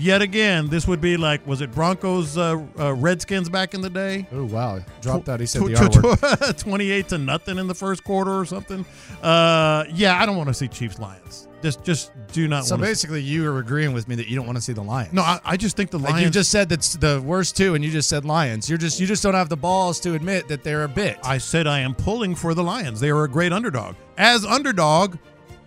[0.00, 3.90] Yet again, this would be like, was it Broncos, uh, uh, Redskins back in the
[3.90, 4.26] day?
[4.32, 5.40] Oh wow, dropped that.
[5.40, 6.52] He said the R.
[6.52, 8.84] 28 to nothing in the first quarter or something.
[9.22, 11.48] Uh, yeah, I don't want to see Chiefs Lions.
[11.62, 12.64] Just, just do not.
[12.64, 14.72] So want to basically, you are agreeing with me that you don't want to see
[14.72, 15.12] the Lions.
[15.12, 16.24] No, I, I just think the Like Lions.
[16.24, 18.68] you just said that's the worst two, and you just said Lions.
[18.68, 21.18] You're just you just don't have the balls to admit that they're a bit.
[21.22, 23.00] I said I am pulling for the Lions.
[23.00, 23.96] They are a great underdog.
[24.16, 25.18] As underdog,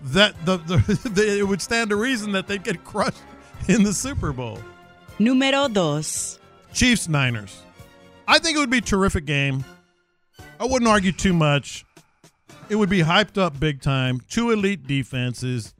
[0.05, 0.77] that the, the,
[1.09, 3.21] the it would stand to reason that they'd get crushed
[3.67, 4.59] in the Super Bowl.
[5.19, 6.39] Número dos.
[6.73, 7.61] Chiefs Niners.
[8.27, 9.63] I think it would be a terrific game.
[10.59, 11.85] I wouldn't argue too much.
[12.69, 14.19] It would be hyped up big time.
[14.29, 15.73] Two elite defenses,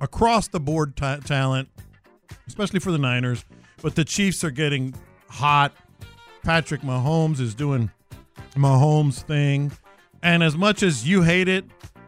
[0.00, 1.68] across the board ta- talent,
[2.46, 3.44] especially for the Niners.
[3.82, 4.94] But the Chiefs are getting
[5.28, 5.72] hot.
[6.42, 7.90] Patrick Mahomes is doing
[8.54, 9.72] Mahomes thing.
[10.22, 11.64] And as much as you hate it,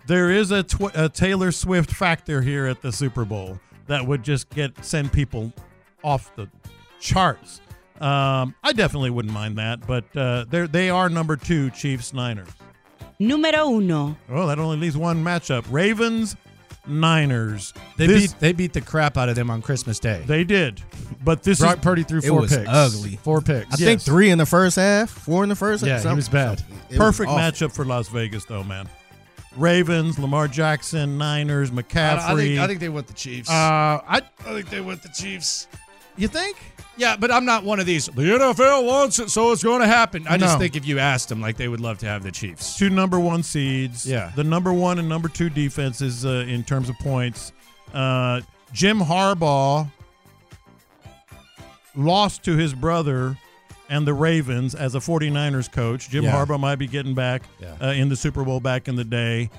[0.06, 3.58] there is a, tw- a Taylor Swift factor here at the Super Bowl
[3.92, 5.52] that would just get send people
[6.02, 6.48] off the
[7.00, 7.61] charts.
[8.00, 12.48] Um, I definitely wouldn't mind that, but uh, they they are number two, Chiefs Niners.
[13.20, 14.16] Número 1.
[14.28, 16.35] Well, that only leaves one matchup: Ravens
[16.88, 17.72] Niners.
[17.96, 20.22] They This- beat they beat the crap out of them on Christmas Day.
[20.26, 20.83] They did,
[21.22, 22.68] but this Brock is Purdy threw It four was picks.
[22.68, 23.16] ugly.
[23.22, 23.72] Four picks.
[23.74, 24.05] I think Yes.
[24.05, 25.85] three in the first half, four in the first.
[25.85, 26.00] Yeah, half.
[26.00, 26.59] he something- was bad.
[26.59, 26.76] something.
[26.76, 27.38] It was perfect awful.
[27.68, 28.88] matchup for Las Vegas, though, man.
[29.56, 32.18] Ravens, Lamar Jackson, Niners, McCaffrey.
[32.18, 33.50] I, I think I think they want the Chiefs.
[33.50, 35.66] uh, I I think they want the Chiefs.
[36.16, 36.56] you think?
[36.96, 38.06] Yeah, but I'm not one of these.
[38.06, 40.26] The NFL wants it, so it's going to happen.
[40.28, 42.76] I just think if you asked them, like they would love to have the Chiefs.
[42.76, 44.06] two number one seeds.
[44.06, 44.30] Yeah.
[44.36, 47.52] the number one and number two defenses uh, in terms of points.
[47.94, 49.90] Uh, Jim Harbaugh
[51.96, 53.36] lost to his brother
[53.88, 56.09] and the Ravens as a 49ers coach.
[56.11, 56.33] Jim Yeah.
[56.33, 57.75] Harbaugh might be getting back Yeah.
[57.81, 59.51] uh, in the Super Bowl back in the day.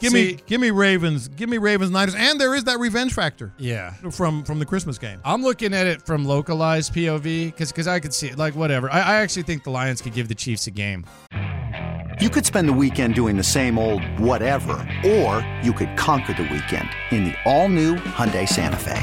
[0.00, 3.12] Give See- me, give me Ravens, give me Ravens, Niners, and there is that revenge
[3.14, 3.94] factor Yeah.
[4.12, 5.18] from from the Christmas game.
[5.24, 8.38] I'm looking at it from localized POV because I could see it.
[8.38, 8.88] Like, whatever.
[8.92, 11.04] I, I actually think the Lions could give the Chiefs a game.
[12.20, 16.42] You could spend the weekend doing the same old whatever, or you could conquer the
[16.44, 19.02] weekend in the all-new Hyundai Santa Fe.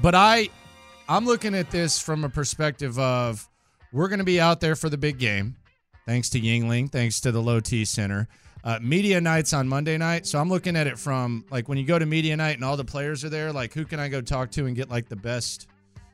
[0.00, 0.48] but I,
[1.08, 3.48] I'm looking at this from a perspective of
[3.92, 5.56] we're going to be out there for the big game,
[6.06, 8.28] thanks to Yuengling, thanks to the Low T Center.
[8.64, 11.84] Uh, media nights on Monday night, so I'm looking at it from like when you
[11.84, 13.52] go to media night and all the players are there.
[13.52, 15.66] Like, who can I go talk to and get like the best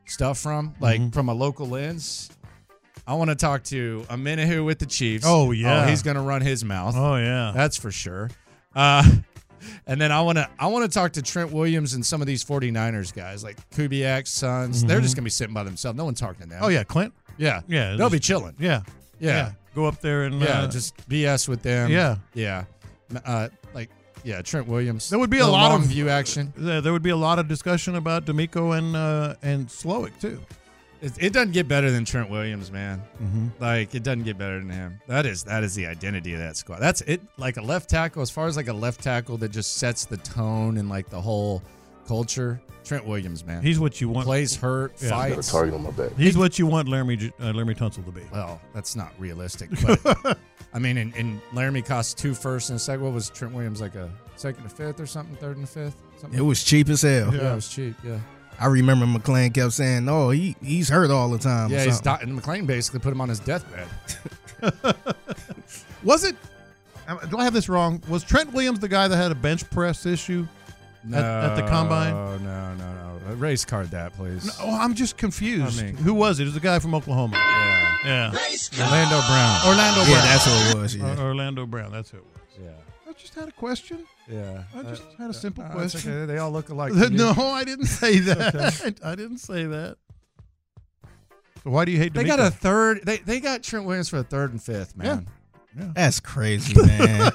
[0.07, 0.75] stuff from?
[0.81, 2.31] Like from a local lens.
[3.07, 5.25] I want to talk to a Minahu with the Chiefs.
[5.27, 5.89] Oh, yeah.
[5.89, 6.95] he's going to run his mouth.
[6.97, 8.31] Oh yeah, That's for sure.
[8.75, 9.03] Uh,
[9.87, 12.27] and then I want to I want to talk to Trent Williams and some of
[12.27, 14.85] these 49ers guys like Kubiak, Sons.
[14.85, 15.97] They're just going to be sitting by themselves.
[15.97, 16.61] No one's talking to them.
[16.63, 17.13] oh yeah, Clint.
[17.37, 17.61] Yeah.
[17.69, 18.55] Yeah, They'll just- be chilling.
[18.59, 18.83] Yeah,
[19.21, 19.53] Yeah.
[19.75, 21.91] Go up there and Yeah, uh, just BS with them.
[21.91, 22.17] Yeah.
[22.35, 22.65] Yeah.
[23.25, 23.91] Uh, like
[24.25, 25.09] yeah, Trent Williams.
[25.09, 26.53] There would be a Little lot of view action.
[26.57, 30.41] There there would be a lot of discussion about DeMeco and uh, and Slowik too.
[31.01, 33.03] It, it doesn't get better than Trent Williams, man.
[33.23, 33.51] Mhm.
[33.61, 35.01] Like it doesn't get better than him.
[35.07, 36.81] That is that is the identity of that squad.
[36.81, 37.21] That's it.
[37.37, 40.17] Like a left tackle, as far as like a left tackle that just sets the
[40.19, 41.63] tone and like the whole
[42.07, 42.61] culture.
[42.85, 43.63] Trent Williams, man.
[43.63, 44.25] He's what you want.
[44.25, 45.11] plays hurt, Yeah.
[45.11, 45.53] fights.
[45.53, 46.17] Target on my back.
[46.17, 48.23] He's what you want Laremy J- uh, Laremy Tunsil to be.
[48.33, 49.69] Well, that's not realistic.
[49.85, 50.39] But
[50.73, 53.05] I mean, and, and Laremy cost two firsts and a second.
[53.05, 55.37] What was Trent Williams like a second to fifth or something?
[55.37, 55.97] Third and fifth?
[56.19, 57.35] Something It was cheap as hell.
[57.35, 57.95] yeah, it was cheap.
[58.03, 58.21] Yeah,
[58.61, 61.85] I remember McClain kept saying, "No, he he's hurt all the time." yeah.
[61.85, 62.27] He's something.
[62.29, 63.87] di- and McClain basically put him on his deathbed.
[66.03, 66.37] Was it?
[67.31, 68.03] Do I have this wrong?
[68.09, 70.47] Was Trent Williams the guy that had a bench press issue
[71.13, 72.13] at, at the combine?
[72.13, 72.93] No, no, no,
[73.29, 73.35] no.
[73.35, 74.51] Race card that, please.
[74.61, 75.81] Oh, I'm just confused.
[75.81, 76.43] I mean- Who was it?
[76.43, 77.37] It was the guy from Oklahoma.
[77.37, 77.85] Yeah.
[78.05, 78.27] Yeah,
[78.85, 79.67] Orlando Brown.
[79.67, 80.25] Orlando Yeah, Brown.
[80.25, 80.97] that's what it was.
[80.97, 81.21] Yeah.
[81.21, 81.91] Orlando Brown.
[81.93, 82.65] That's who it was.
[82.65, 82.71] Yeah.
[83.19, 84.07] I just had a question.
[84.31, 84.63] Yeah.
[84.77, 86.13] I just had a simple Uh, question.
[86.13, 86.27] okay.
[86.27, 86.93] They all look alike.
[87.11, 89.01] no, I didn't say that.
[89.05, 89.97] I didn't say that.
[91.65, 92.15] So why do you hate?
[92.15, 92.27] They DeMeco?
[92.29, 93.01] got a third.
[93.05, 95.27] They they got Trent Williams for a third and fifth, man.
[95.75, 97.33] That's crazy, man.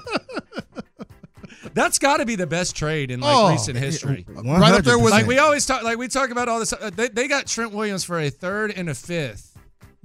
[1.73, 4.25] That's got to be the best trade in like Oh, recent history.
[4.29, 6.71] Right up there with- Like we always talk, like we talk about all this.
[6.71, 9.49] Uh, they, they got Trent Williams for a third and a 5th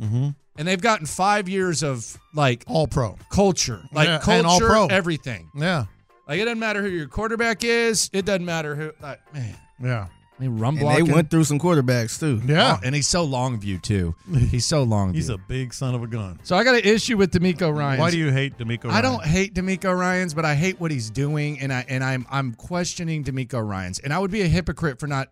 [0.01, 0.35] Mhm.
[0.59, 4.59] And they've gotten five years of like all pro culture, like Yeah, culture, and all
[4.61, 4.87] pro.
[4.89, 5.51] everything.
[5.55, 5.85] Yeah.
[6.27, 8.11] Like it doesn't matter who your quarterback is.
[8.13, 8.93] It doesn't matter who.
[9.01, 10.09] Like man, Yeah.
[10.39, 12.41] I mean, run And they went through some quarterbacks too.
[12.55, 14.15] Oh, and he's so long view too.
[14.51, 15.09] He's so long.
[15.11, 15.17] Viewed.
[15.17, 16.39] He's a big son of a gun.
[16.45, 17.99] So I got an issue with DeMeco Ryan.
[17.99, 21.11] Why do you hate DeMeco I don't hate DeMeco Ryan's, but I hate what he's
[21.11, 25.01] doing, and I and I'm I'm questioning DeMeco Ryan's, and I would be a hypocrite
[25.01, 25.29] for not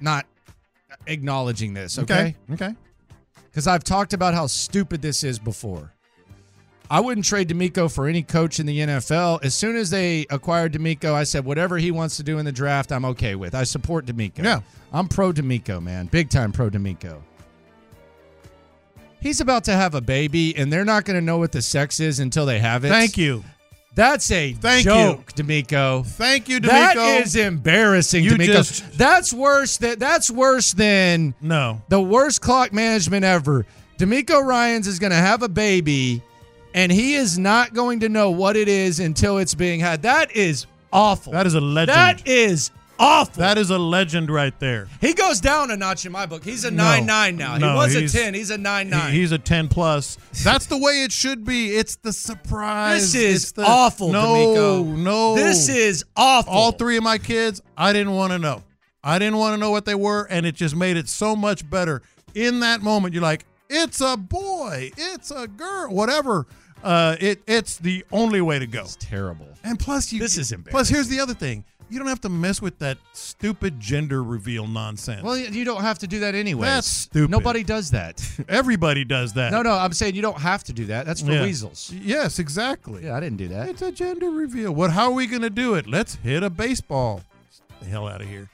[0.00, 0.26] not
[1.06, 1.98] acknowledging this.
[2.00, 2.74] Okay, Okay.
[3.52, 5.92] Because I've talked about how stupid this is before.
[6.90, 9.44] I wouldn't trade DeMeco for any coach in the NFL.
[9.44, 12.52] As soon as they acquired DeMeco, I said whatever he wants to do in the
[12.52, 13.54] draft, I'm okay with.
[13.54, 14.42] I support DeMeco.
[14.42, 14.60] Yeah.
[14.92, 16.06] I'm pro DeMeco, man.
[16.06, 17.22] Big time pro DeMeco.
[19.20, 22.00] He's about to have a baby, and they're not going to know what the sex
[22.00, 22.88] is until they have it.
[22.88, 23.44] Thank you.
[23.94, 26.06] That's a Thank joke, DeMeco.
[26.06, 27.20] Thank you, DeMeco.
[27.22, 28.46] is embarrassing, You DeMeco.
[28.46, 29.76] just- that's worse.
[29.78, 31.82] That that's worse than No.
[31.90, 33.66] the worst clock management ever.
[33.98, 36.22] DeMeco Ryans is going to have a baby,
[36.74, 40.02] and he is not going to know what it is until it's being had.
[40.02, 41.34] That is awful.
[41.34, 41.96] That is a legend.
[41.96, 42.70] That is
[43.02, 43.40] awful.
[43.40, 44.88] That is a legend right there.
[45.00, 46.44] he goes down a notch in my book.
[46.44, 46.84] He's a No.
[46.84, 47.58] nine nine now.
[47.58, 48.34] No, he was a ten.
[48.34, 49.12] He's a nine nine.
[49.12, 50.16] He- he's a 10 plus.
[50.44, 51.74] That's the way it should be.
[51.74, 53.12] It's the surprise.
[53.12, 54.96] This is It's the, awful, No, DeMeco.
[54.96, 55.34] no.
[55.34, 56.52] This is awful.
[56.52, 58.62] All three of my kids, I didn't want to know.
[59.04, 61.68] I didn't want to know what they were, and it just made it so much
[61.68, 62.02] better.
[62.34, 66.46] In that moment, you're like, it's a boy, it's a girl, whatever.
[66.84, 68.80] Uh, it it's the only way to go.
[68.80, 69.46] It's terrible.
[69.64, 72.62] And plus, you This is Plus, here's the other thing: you don't have to mess
[72.62, 75.22] with that stupid gender reveal nonsense.
[75.22, 76.66] Well, you don't have to do that anyway.
[76.66, 77.30] That's stupid.
[77.30, 78.26] Nobody does that.
[78.48, 79.52] Everybody does that.
[79.52, 81.06] no, no, I'm saying you don't have to do that.
[81.06, 81.42] That's for Yeah.
[81.42, 81.92] weasels.
[81.94, 83.04] Yes, exactly.
[83.04, 83.68] Yeah, I didn't do that.
[83.68, 84.72] It's a gender reveal.
[84.72, 84.90] What?
[84.92, 85.86] How are we going to do it?
[85.86, 87.22] Let's hit a baseball.
[87.68, 88.48] Get the hell out of here.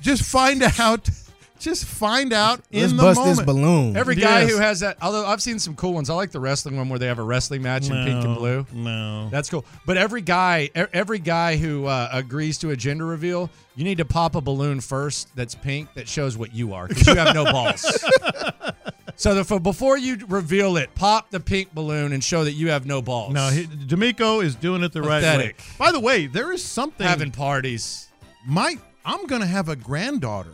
[0.00, 1.08] Just find out.
[1.58, 3.36] Just find out Let's in the bust moment.
[3.38, 3.96] this balloon.
[3.96, 4.50] Every guy Yes.
[4.50, 6.10] who has that, although I've seen some cool ones.
[6.10, 8.66] I like the wrestling one where they have a wrestling match in pink and blue.
[8.72, 9.28] No.
[9.30, 9.64] That's cool.
[9.86, 13.98] But every guy, e- every guy who uh, agrees to a gender reveal, you need
[13.98, 17.34] to pop a balloon first that's pink that shows what you are because you have
[17.34, 17.82] no balls.
[19.16, 22.68] so the, for, before you reveal it, pop the pink balloon and show that you
[22.70, 23.32] have no balls.
[23.32, 25.54] No, he, DeMeco is doing it the right way.
[25.78, 27.06] By the way, there is something.
[27.06, 28.08] having parties.
[28.46, 30.52] my, I'm going to have a granddaughter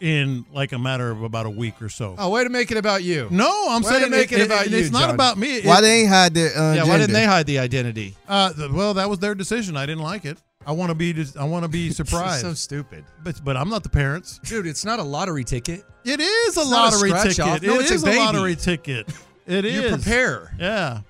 [0.00, 2.14] in like a matter of about a week or so.
[2.18, 3.28] Oh, way to make it about you.
[3.30, 4.78] No, I'm Way saying to make it, about you.
[4.78, 5.14] It's not John.
[5.14, 5.58] about me.
[5.58, 8.16] It- Why they ain't hide their uh, Yeah, why didn't they hide the identity?
[8.28, 9.76] Uh, th- well, that was their decision.
[9.76, 10.38] I didn't like it.
[10.66, 11.12] I want to be.
[11.12, 12.42] dis- I want to be surprised.
[12.42, 13.04] so stupid.
[13.22, 14.38] but but I'm not the parents.
[14.44, 15.84] Dude, it's not a lottery ticket.
[16.04, 17.40] It is a It's not a lottery ticket.
[17.40, 17.62] off.
[17.62, 18.18] No, It it's a is baby.
[18.18, 19.08] lottery ticket.
[19.46, 19.74] It is.
[19.82, 20.54] You prepare.
[20.58, 21.00] Yeah.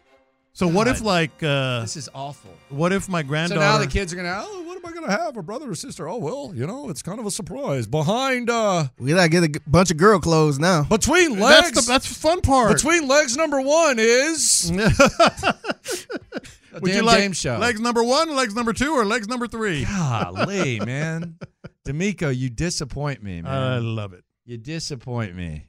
[0.53, 2.51] So what if like uh, This is awful.
[2.71, 3.61] What if my granddaughter?
[3.61, 5.37] So now the kids are gonna, oh, what am I gonna have?
[5.37, 6.09] A brother or sister?
[6.09, 7.87] Oh well, you know, it's kind of a surprise.
[7.87, 10.85] Behind uh We gotta get a g- bunch of girl clothes now.
[10.85, 12.73] between that's legs the that's the fun part.
[12.75, 15.55] between legs number one is a
[16.75, 17.59] Would damn you like game show.
[17.59, 19.85] legs number one, legs number two, or legs number three?
[19.85, 21.37] Golly, man.
[21.87, 23.53] DeMeco, you disappoint me, man.
[23.53, 24.23] I love it.
[24.45, 25.67] You disappoint me,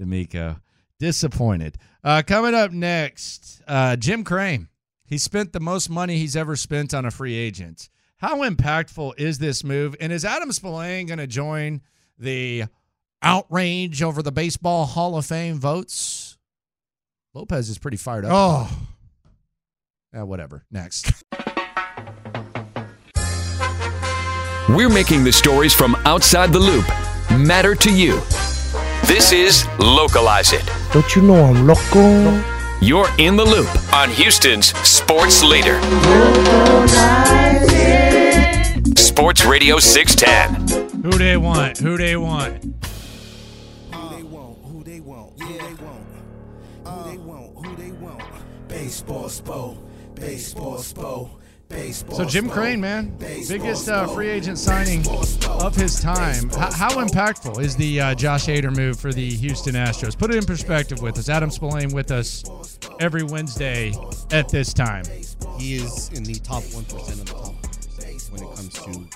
[0.00, 0.60] DeMeco.
[0.98, 1.76] Disappointed.
[2.02, 4.68] Uh, coming up next, uh, Jim Crane.
[5.10, 7.88] He spent the most money he's ever spent on a free agent.
[8.18, 9.96] How impactful is this move?
[10.00, 11.80] And is Adam Spolane going to join
[12.16, 12.66] the
[13.20, 16.38] outrage over the Baseball Hall of Fame votes?
[17.34, 18.30] Lopez is pretty fired up.
[18.32, 18.78] Oh,
[20.14, 20.64] Yeah, whatever.
[20.70, 21.10] Next.
[24.68, 26.86] We're making the stories from outside the loop
[27.36, 28.20] matter to you.
[29.06, 30.70] This is Localize It.
[30.92, 32.59] Don't you know I'm local?
[32.82, 35.78] You're in the loop on Houston's sports leader.
[38.96, 41.02] Sports Radio 610.
[41.02, 41.76] Who they want?
[41.78, 42.64] Who they want?
[42.64, 44.58] Who they want?
[44.64, 45.38] Who they want?
[45.42, 46.06] Who they want?
[46.86, 47.66] Who they want?
[47.66, 48.22] Who they want?
[48.68, 49.76] Baseball spo,
[50.14, 51.28] baseball spo,
[51.70, 52.16] baseball.
[52.16, 55.02] So Jim Crane, man, biggest uh, free agent signing
[55.48, 56.50] of his time.
[56.50, 60.18] H- how impactful is the uh, Josh Hader move for the Houston Astros?
[60.18, 61.28] Put it in perspective with us.
[61.30, 62.44] Adam Spolane with us
[63.00, 63.92] every Wednesday
[64.30, 65.04] at this time.
[65.58, 69.08] he is in the top one percent of the top 1% when it comes to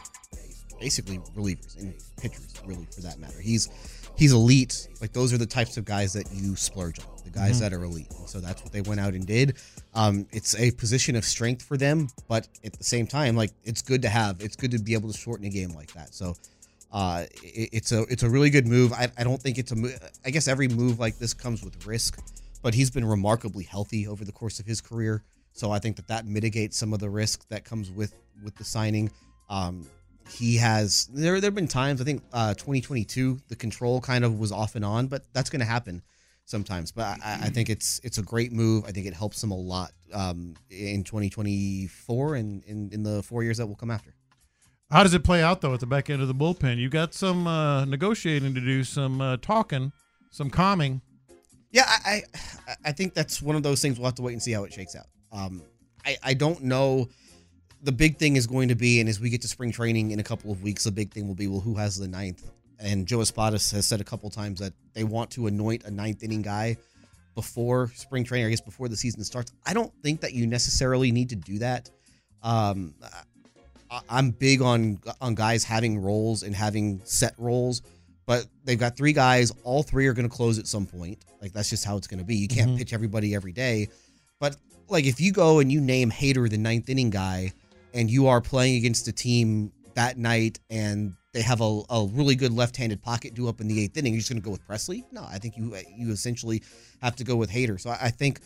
[0.81, 3.40] basically relievers and pitchers, really for that matter.
[3.40, 3.69] He's
[4.17, 4.88] he's elite.
[5.00, 7.61] Like those are the types of guys that you splurge on, the guys Mhm.
[7.61, 8.13] that are elite.
[8.27, 9.57] So that's what they went out and did.
[9.95, 13.83] Um, it's a position of strength for them, but at the same time, like it's
[13.83, 14.41] good to have.
[14.41, 16.15] It's good to be able to shorten a game like that.
[16.15, 16.37] So.
[16.93, 18.93] Uh, it, it's a it's a really good move.
[18.93, 19.99] I, I don't think it's a move.
[20.25, 22.21] I guess every move like this comes with risk,
[22.63, 25.25] but he's been remarkably healthy over the course of his career.
[25.55, 28.15] So I think that that mitigates some of the risk that comes with
[28.45, 29.11] with the signing.
[29.51, 29.89] Um,
[30.31, 34.39] he has there there have been times I think uh, 2022 the control kind of
[34.39, 36.01] was off and on, but that's going to happen.
[36.45, 36.92] Sometimes.
[36.92, 38.85] But I, I think it's it's a great move.
[38.87, 43.42] I think it helps them a lot um, in 2024 and in, in the four
[43.42, 44.15] years that will come after.
[44.90, 46.77] How does it play out though at the back end of the bullpen?
[46.77, 49.92] You got some uh, negotiating to do, some uh, talking,
[50.31, 51.01] some calming.
[51.71, 52.23] Yeah, I,
[52.69, 54.65] I I think that's one of those things we'll have to wait and see how
[54.65, 55.07] it shakes out.
[55.33, 55.63] Um,
[56.05, 57.09] I I don't know.
[57.83, 60.19] The big thing is going to be, and as we get to spring training in
[60.19, 62.51] a couple of weeks, the big thing will be, well, who has the ninth?
[62.81, 66.22] And Joe Espada has said a couple times that they want to anoint a ninth
[66.22, 66.77] inning guy
[67.35, 69.52] before spring training, I guess before the season starts.
[69.66, 71.90] I don't think that you necessarily need to do that.
[72.42, 72.94] Um,
[73.90, 77.83] I- I'm big on on guys having roles and having set roles,
[78.27, 79.52] but they've got three guys.
[79.62, 81.18] All three are going to close at some point.
[81.40, 82.35] Like that's just how it's going to be.
[82.37, 82.75] You can't Mm-hmm.
[82.77, 82.79] Mhm.
[82.79, 83.88] pitch everybody every day.
[84.40, 84.56] But
[84.88, 87.52] like if you go and you name Hader the ninth inning guy,
[87.92, 92.35] and you are playing against a team that night and they have a, a really
[92.35, 94.67] good left-handed pocket do up in the eighth inning, you're just going to go with
[94.67, 95.05] Pressly?
[95.13, 96.63] No, I think you you essentially
[97.03, 97.79] have to go with Hader.
[97.79, 98.41] So I, I think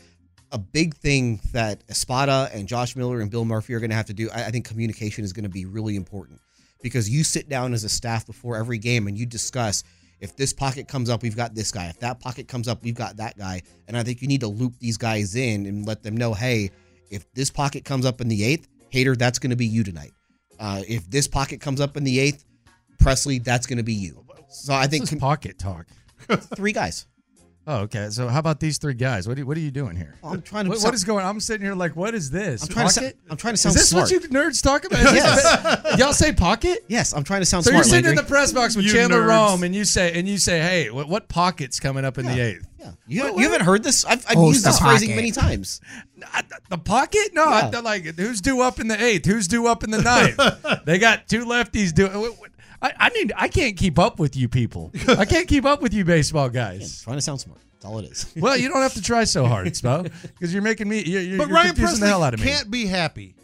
[0.50, 4.06] a big thing that Espada and Josh Miller and Bill Murphy are going to have
[4.06, 6.40] to do, I, I think communication is going to be really important
[6.82, 9.84] because you sit down as a staff before every game and you discuss
[10.20, 11.86] if this pocket comes up, we've got this guy.
[11.86, 13.62] If that pocket comes up, we've got that guy.
[13.86, 16.70] And I think you need to loop these guys in and let them know, hey,
[17.10, 20.12] if this pocket comes up in the eighth, Hader, that's going to be you tonight.
[20.58, 22.44] Uh, if this pocket comes up in the eighth,
[23.00, 24.24] Pressly, that's going to be you.
[24.48, 25.86] So I think This is pocket talk.
[26.56, 27.06] three guys.
[27.70, 28.08] Oh, okay.
[28.08, 29.28] So how about these three guys?
[29.28, 30.14] What are you, what are you doing here?
[30.24, 31.22] I'm trying to What, what is going?
[31.22, 31.28] On?
[31.34, 32.62] I'm sitting here like, what is this?
[32.62, 33.16] I'm trying to pocket?
[33.26, 34.10] sa- I'm trying to Is sound this smart.
[34.10, 35.00] what you nerds talk about?
[35.00, 36.78] Is this- Y'all say pocket?
[36.88, 37.84] Yes, I'm trying to sound so smart.
[37.84, 39.28] you're sitting in the press box with You Chandler nerds.
[39.28, 42.40] Rome, and you say, and you say, hey, what, what pocket's coming up in the
[42.40, 42.66] eighth?
[42.78, 44.02] Yeah, you, you haven't heard this?
[44.06, 45.82] I've, I've Oh, used the this phrasing many times.
[46.70, 47.34] The pocket?
[47.34, 49.26] No, I, like who's due up in the eighth?
[49.26, 50.84] Who's due up in the ninth?
[50.86, 52.34] they got two lefties doing.
[52.80, 53.32] I, I need.
[53.36, 54.92] I can't keep up with you people.
[55.08, 57.02] I can't keep up with you baseball guys.
[57.02, 57.60] trying to sound smart.
[57.72, 58.32] That's all it is.
[58.36, 61.02] Well, you don't have to try so hard, Spo, because you're making me.
[61.04, 62.46] You're, you're, But you're Ryan confusing Pressly the hell out of me.
[62.46, 63.34] can't be happy.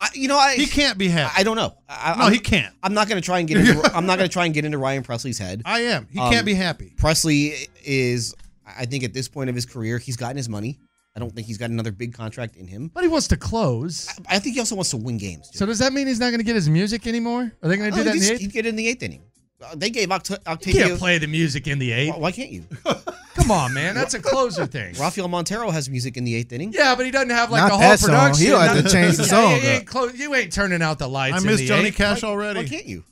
[0.00, 1.32] I, you know, I he can't be happy.
[1.36, 1.74] I don't know.
[1.88, 2.74] I, No, I'm- he can't.
[2.82, 3.58] I'm not going to try and get.
[3.58, 5.62] Into, I'm not going to try and get into Ryan Pressly's head.
[5.64, 6.08] I am.
[6.10, 6.92] He Um, can't be happy.
[6.96, 8.34] Pressly is.
[8.66, 10.78] I think at this point of his career, he's gotten his money.
[11.14, 12.90] I don't think he's got another big contract in him.
[12.94, 14.08] But he wants to close.
[14.28, 15.50] I, I think he also wants to win games.
[15.52, 17.52] So does that mean he's not going to get his music anymore?
[17.62, 18.40] Are they going to do Oh, that in he's- the eighth?
[18.40, 19.22] He'd get in the eighth inning.
[19.62, 20.86] Uh, they gave Oct- You Octavio.
[20.88, 22.14] can't play the music in the eighth.
[22.14, 22.64] Why, why can't you?
[23.34, 23.94] Come on, man.
[23.94, 24.94] That's a closer thing.
[24.98, 26.72] Rafael Montero has music in the eighth inning.
[26.72, 28.08] Yeah, but he doesn't have like Not the whole that song.
[28.10, 28.46] production.
[28.46, 29.64] He'll have to change the song You up.
[29.64, 31.34] ain't, clo- you ain't turning out the lights.
[31.34, 31.96] I in miss the Johnny eighth.
[31.96, 32.60] Cash Why- already.
[32.60, 33.04] Why can't you?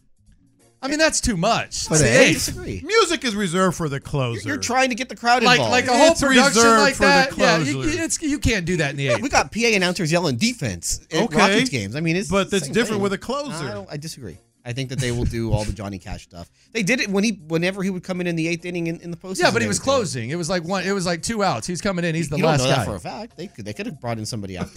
[0.83, 1.87] I mean, that's too much.
[1.87, 2.66] For It's the the eighth?
[2.66, 2.85] eighth.
[2.85, 4.49] Music is reserved for the closer.
[4.49, 5.72] You're trying to get the crowd Like involved.
[5.72, 7.37] like a whole It's production like for the that.
[7.37, 9.20] Yeah, you, you- it's, you can't do that in the eighth.
[9.20, 11.37] we got PA announcers yelling defense at Okay.
[11.37, 11.97] Rockets games.
[11.97, 13.03] I mean, it's But the that's different thing.
[13.03, 13.53] with a closer.
[13.68, 14.39] I, don't, I disagree.
[14.64, 16.51] I think that they will do all the Johnny Cash stuff.
[16.72, 19.01] They did it when he, whenever he would come in in the eighth inning in,
[19.01, 19.41] in the postseason.
[19.45, 19.95] Yeah, but he was would do it.
[19.95, 20.31] closing.
[20.31, 20.85] It was like one.
[20.85, 21.66] It was like two outs.
[21.66, 22.14] He's coming in.
[22.14, 22.85] He's the you last don't know guy.
[22.85, 23.37] for a fact.
[23.39, 24.70] They could, they could have brought in somebody else.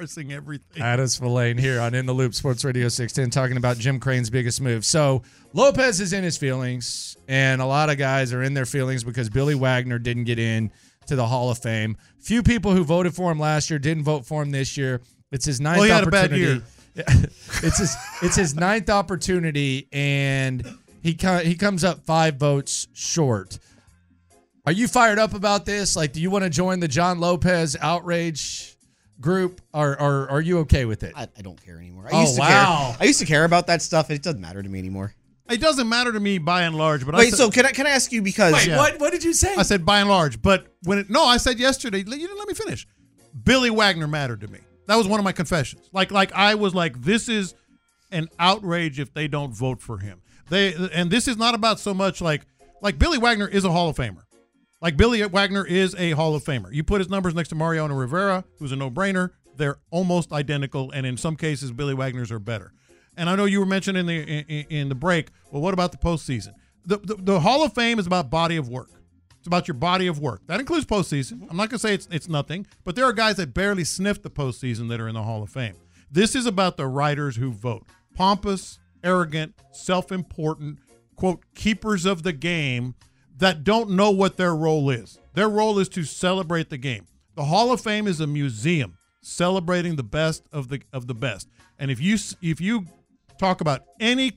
[0.00, 0.82] Parsing everything.
[0.82, 4.58] Adam Spolane here on In the Loop Sports Radio 610 talking about Jim Crane's biggest
[4.58, 4.82] move.
[4.86, 5.20] So
[5.52, 9.28] Lopez is in his feelings, and a lot of guys are in their feelings because
[9.28, 10.72] Billy Wagner didn't get in
[11.06, 11.98] to the Hall of Fame.
[12.18, 15.02] Few people who voted for him last year didn't vote for him this year.
[15.32, 16.64] It's his ninth Well, he had a bad opportunity.
[17.62, 20.66] it's his it's his ninth opportunity, and
[21.02, 23.58] he he comes up five votes short.
[24.64, 25.94] Are you fired up about this?
[25.94, 28.69] Like, do you want to join the John Lopez outrage
[29.20, 31.12] group, or, or are you okay with it?
[31.16, 32.06] I, I don't care anymore.
[32.06, 32.88] I Oh, used to wow.
[32.90, 32.96] care.
[33.00, 34.10] I used to care about that stuff.
[34.10, 35.14] It doesn't matter to me anymore.
[35.50, 37.72] It doesn't matter to me by and large, but I Wait, said- so can I
[37.72, 39.00] can I ask you because Wait, what?
[39.00, 39.54] What did you say?
[39.56, 41.98] I said by and large, but when it, no, I said yesterday.
[41.98, 42.86] You didn't let me finish.
[43.44, 44.60] Billy Wagner mattered to me.
[44.86, 45.88] That was one of my confessions.
[45.92, 47.54] Like, like I was like, this is
[48.12, 50.20] an outrage if they don't vote for him.
[50.48, 52.42] They and this is not about so much like
[52.80, 54.22] like Billy Wagner is a Hall of Famer.
[54.80, 56.72] Like Billy Wagner is a Hall of Famer.
[56.72, 59.30] You put his numbers next to Mariano Rivera, who's a no-brainer.
[59.56, 62.72] They're almost identical, and in some cases, Billy Wagner's are better.
[63.14, 65.28] And I know you were mentioning in the in, in the break.
[65.50, 66.54] Well, what about the postseason?
[66.86, 68.88] The, the the Hall of Fame is about body of work.
[69.36, 70.40] It's about your body of work.
[70.46, 71.46] That includes postseason.
[71.50, 74.30] I'm not gonna say it's it's nothing, but there are guys that barely sniff the
[74.30, 75.74] postseason that are in the Hall of Fame.
[76.10, 77.86] This is about the writers who vote.
[78.14, 80.78] Pompous, arrogant, self-important,
[81.16, 82.94] quote, keepers of the game
[83.40, 85.18] that don't know what their role is.
[85.34, 87.06] Their role is to celebrate the game.
[87.34, 91.48] The Hall of Fame is a museum celebrating the best of the of the best.
[91.78, 92.86] And if you if you
[93.38, 94.32] talk about any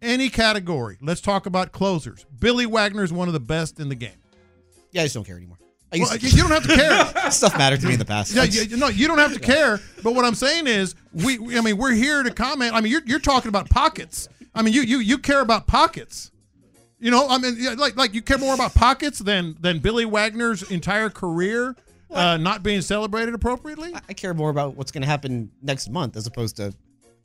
[0.00, 2.26] any category, let's talk about closers.
[2.40, 4.10] Billy Wagner is one of the best in the game.
[4.90, 5.58] Yeah, I just don't care anymore.
[5.94, 7.30] Well, to- you don't have to care.
[7.30, 8.34] Stuff mattered to me in the past.
[8.34, 9.78] Yeah, you, no, you don't have to care.
[10.02, 12.74] But what I'm saying is, we, we- I mean, we're here to comment.
[12.74, 14.28] I mean, you're, you're talking about pockets.
[14.54, 16.31] I mean, you you you care about pockets.
[17.02, 20.04] You know, I mean, yeah, like like you care more about pockets than than Billy
[20.04, 21.74] Wagner's entire career
[22.10, 23.92] uh, not being celebrated appropriately.
[24.08, 26.72] I care more about what's going to happen next month as opposed to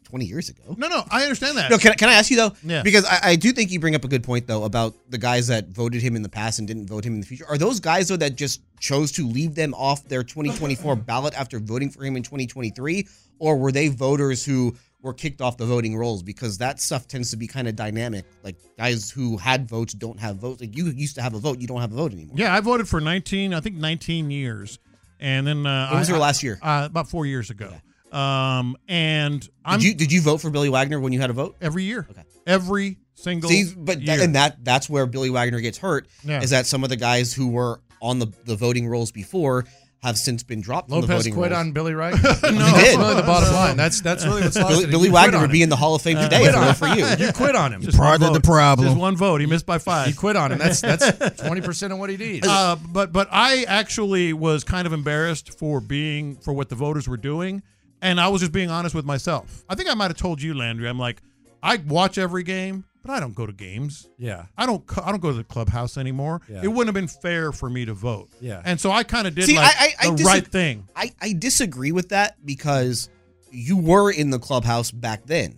[0.06, 0.74] 20 years ago.
[0.78, 1.70] No, no, I understand that.
[1.70, 2.54] No, can, I- can I ask you though?
[2.64, 2.82] Yeah.
[2.82, 5.48] Because I, I do think you bring up a good point though about the guys
[5.48, 7.46] that voted him in the past and didn't vote him in the future.
[7.48, 11.60] Are those guys though that just chose to leave them off their 2024 ballot after
[11.60, 13.06] voting for him in 2023,
[13.40, 16.24] or were they voters who were kicked off the voting rolls?
[16.24, 18.26] Because that stuff tends to be kind of dynamic.
[18.44, 20.62] Like guys who had votes don't have votes.
[20.62, 22.36] Like you used to have a vote, you don't have a vote anymore.
[22.38, 24.80] Yeah, I voted for 19, I think 19 years.
[25.20, 26.60] And then uh, When was I- your last year?
[26.62, 27.74] Uh, about four years ago.
[28.12, 31.34] Um, and I'm Did you did you vote for Billy Wagner when you had a
[31.34, 31.58] vote?
[31.62, 32.08] every year.
[32.10, 32.24] Okay.
[32.46, 34.16] Every single See, but year.
[34.18, 36.08] that, and that that's where Billy Wagner gets hurt.
[36.24, 36.42] Yeah.
[36.42, 39.66] Is that some of the guys who were on the, the voting rolls before
[40.04, 41.60] have since been dropped from the Lopez voting quit rolls.
[41.60, 42.14] on Billy Wright.
[42.18, 43.78] He that's really the bottom line.
[43.78, 44.70] That's that's really what's lost.
[44.70, 44.86] Billy.
[44.86, 46.88] Billy Wagner would be in the Hall of Fame today quit if it were for
[46.88, 47.06] you.
[47.28, 47.82] You quit on him.
[47.82, 48.88] Just Part of the problem.
[48.88, 49.42] Just one vote.
[49.42, 50.08] He missed by five.
[50.08, 50.20] You five.
[50.20, 50.60] quit on him.
[50.60, 52.48] That's that's twenty percent of what he needs.
[52.48, 57.08] Uh, but but I actually was kind of embarrassed for being for what the voters
[57.08, 57.64] were doing,
[58.02, 59.64] and I was just being honest with myself.
[59.68, 60.88] I think I might have told you, Landry.
[60.88, 61.22] I'm like,
[61.64, 64.10] I watch every game, but I don't go to games.
[64.18, 64.46] Yeah.
[64.58, 64.84] I don't.
[65.06, 66.42] I don't go to the clubhouse anymore.
[66.50, 66.62] Yeah.
[66.64, 68.30] It wouldn't have been fair for me to vote.
[68.42, 68.62] Yeah.
[68.66, 70.88] and so I kind of did See, like I, I, I the dis- right thing.
[70.96, 73.10] I, I disagree with that because
[73.52, 75.56] you were in the clubhouse back then.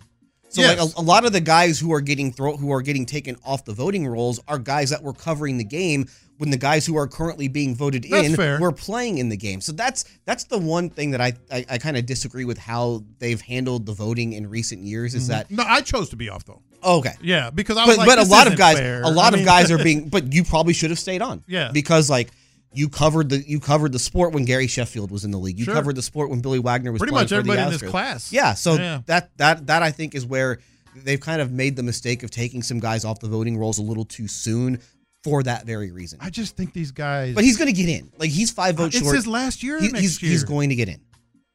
[0.50, 0.80] So Yes.
[0.80, 3.36] like a, a lot of the guys who are getting throw who are getting taken
[3.46, 6.08] off the voting rolls are guys that were covering the game
[6.40, 8.62] when the guys who are currently being voted That's in fair.
[8.62, 9.60] were playing in the game.
[9.60, 13.04] So that's that's the one thing that I I, I kind of disagree with how
[13.20, 15.32] they've handled the voting in recent years is mm-hmm.
[15.34, 16.62] that No, I chose to be off though.
[16.82, 17.14] okay.
[17.22, 19.02] Yeah, because I was but, like, but a lot of guys fair.
[19.04, 21.44] a lot I mean- of guys are being but you probably should have stayed on
[21.46, 21.72] Yeah.
[21.74, 22.30] because like
[22.72, 25.66] you covered the you covered the sport when Gary Sheffield was in the league you
[25.66, 25.74] Sure.
[25.74, 28.32] covered the sport when Billy Wagner was Pretty much everybody in this class.
[28.32, 29.02] yeah so Yeah.
[29.08, 30.60] that that that I think is where
[30.96, 33.82] they've kind of made the mistake of taking some guys off the voting rolls a
[33.84, 34.80] little too soon
[35.24, 37.36] for that very reason I just think these guys.
[37.36, 39.80] but he's going to get in like he's five votes It's short his last year.
[39.80, 40.32] He- next he's, year.
[40.32, 41.02] he's going to get in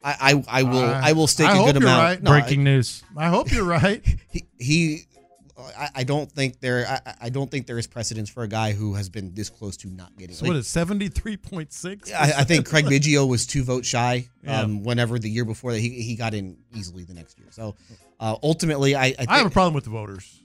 [0.02, 2.22] I I, I will I- I, will stake I a hope good you're amount right.
[2.22, 3.02] No, I- Breaking news.
[3.16, 4.04] I hope you're right.
[4.30, 5.00] he he
[5.56, 8.72] I, I don't think there I, I don't think there is precedence for a guy
[8.72, 12.12] who has been this close to not getting So what is seventy three point six?
[12.12, 14.60] I, I think Craig Biggio was two votes shy Yeah.
[14.62, 17.48] um, whenever the year before that he, he got in easily the next year.
[17.52, 17.76] So
[18.20, 20.40] uh, ultimately, I I, think, I have a problem with the voters.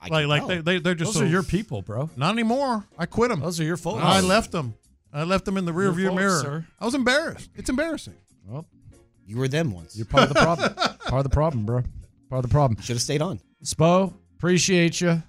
[0.00, 2.10] I like like they, they they're just Those so, are your people, bro.
[2.16, 2.84] Not anymore.
[2.98, 3.40] I quit them.
[3.40, 4.02] Those are your folks.
[4.02, 4.74] I left them.
[5.12, 6.40] I left them in the rear Your view folks, mirror.
[6.42, 6.66] sir.
[6.78, 7.50] I was embarrassed.
[7.54, 8.14] It's embarrassing.
[8.46, 8.66] Well,
[9.26, 9.96] you were them once.
[9.96, 10.74] you're part of the problem.
[11.06, 11.82] part of the problem, bro.
[12.28, 12.80] Part of the problem.
[12.82, 13.40] Should have stayed on.
[13.64, 15.22] Spo, appreciate you.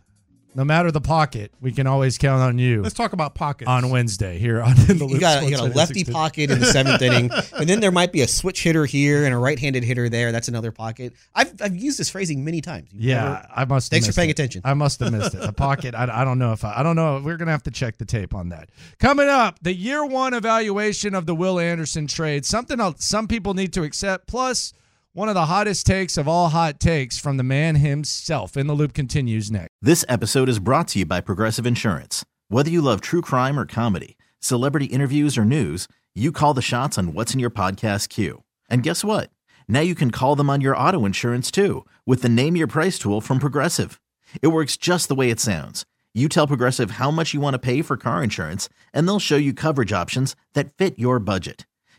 [0.58, 3.70] No matter the pocket, we can always count on you Let's talk about pockets.
[3.70, 6.66] on Wednesday here on in the You got you got a lefty pocket in the
[6.66, 7.30] seventh inning,
[7.60, 10.32] and then there might be a switch hitter here and a right-handed hitter there.
[10.32, 11.14] That's another pocket.
[11.36, 12.90] I've I've used this phrasing many times.
[12.92, 13.86] You've Yeah, never- I must.
[13.86, 14.32] have Thanks for paying it.
[14.32, 14.62] attention.
[14.66, 15.42] I must have missed it.
[15.42, 15.94] The pocket.
[15.94, 16.80] I, I don't know if I.
[16.80, 17.22] I don't know.
[17.24, 18.70] We're gonna have to check the tape on that.
[19.00, 22.46] Coming up, the year one evaluation of the Will Anderson trade.
[22.48, 24.26] Something else some people need to accept.
[24.28, 24.74] Plus,
[25.18, 28.56] one of the hottest takes of all hot takes from the man himself.
[28.56, 29.72] In the loop continues next.
[29.82, 32.24] This episode is brought to you by Progressive Insurance.
[32.50, 37.00] Whether you love true crime or comedy, celebrity interviews or news, you call the shots
[37.00, 38.44] on what's in your podcast queue.
[38.70, 39.32] And guess what?
[39.68, 43.00] Now you can call them on your auto insurance too with the Name Your Price
[43.00, 44.00] tool from Progressive.
[44.44, 45.84] It works just the way it sounds.
[46.14, 49.36] You tell Progressive how much you want to pay for car insurance, and they'll show
[49.36, 51.66] you coverage options that fit your budget.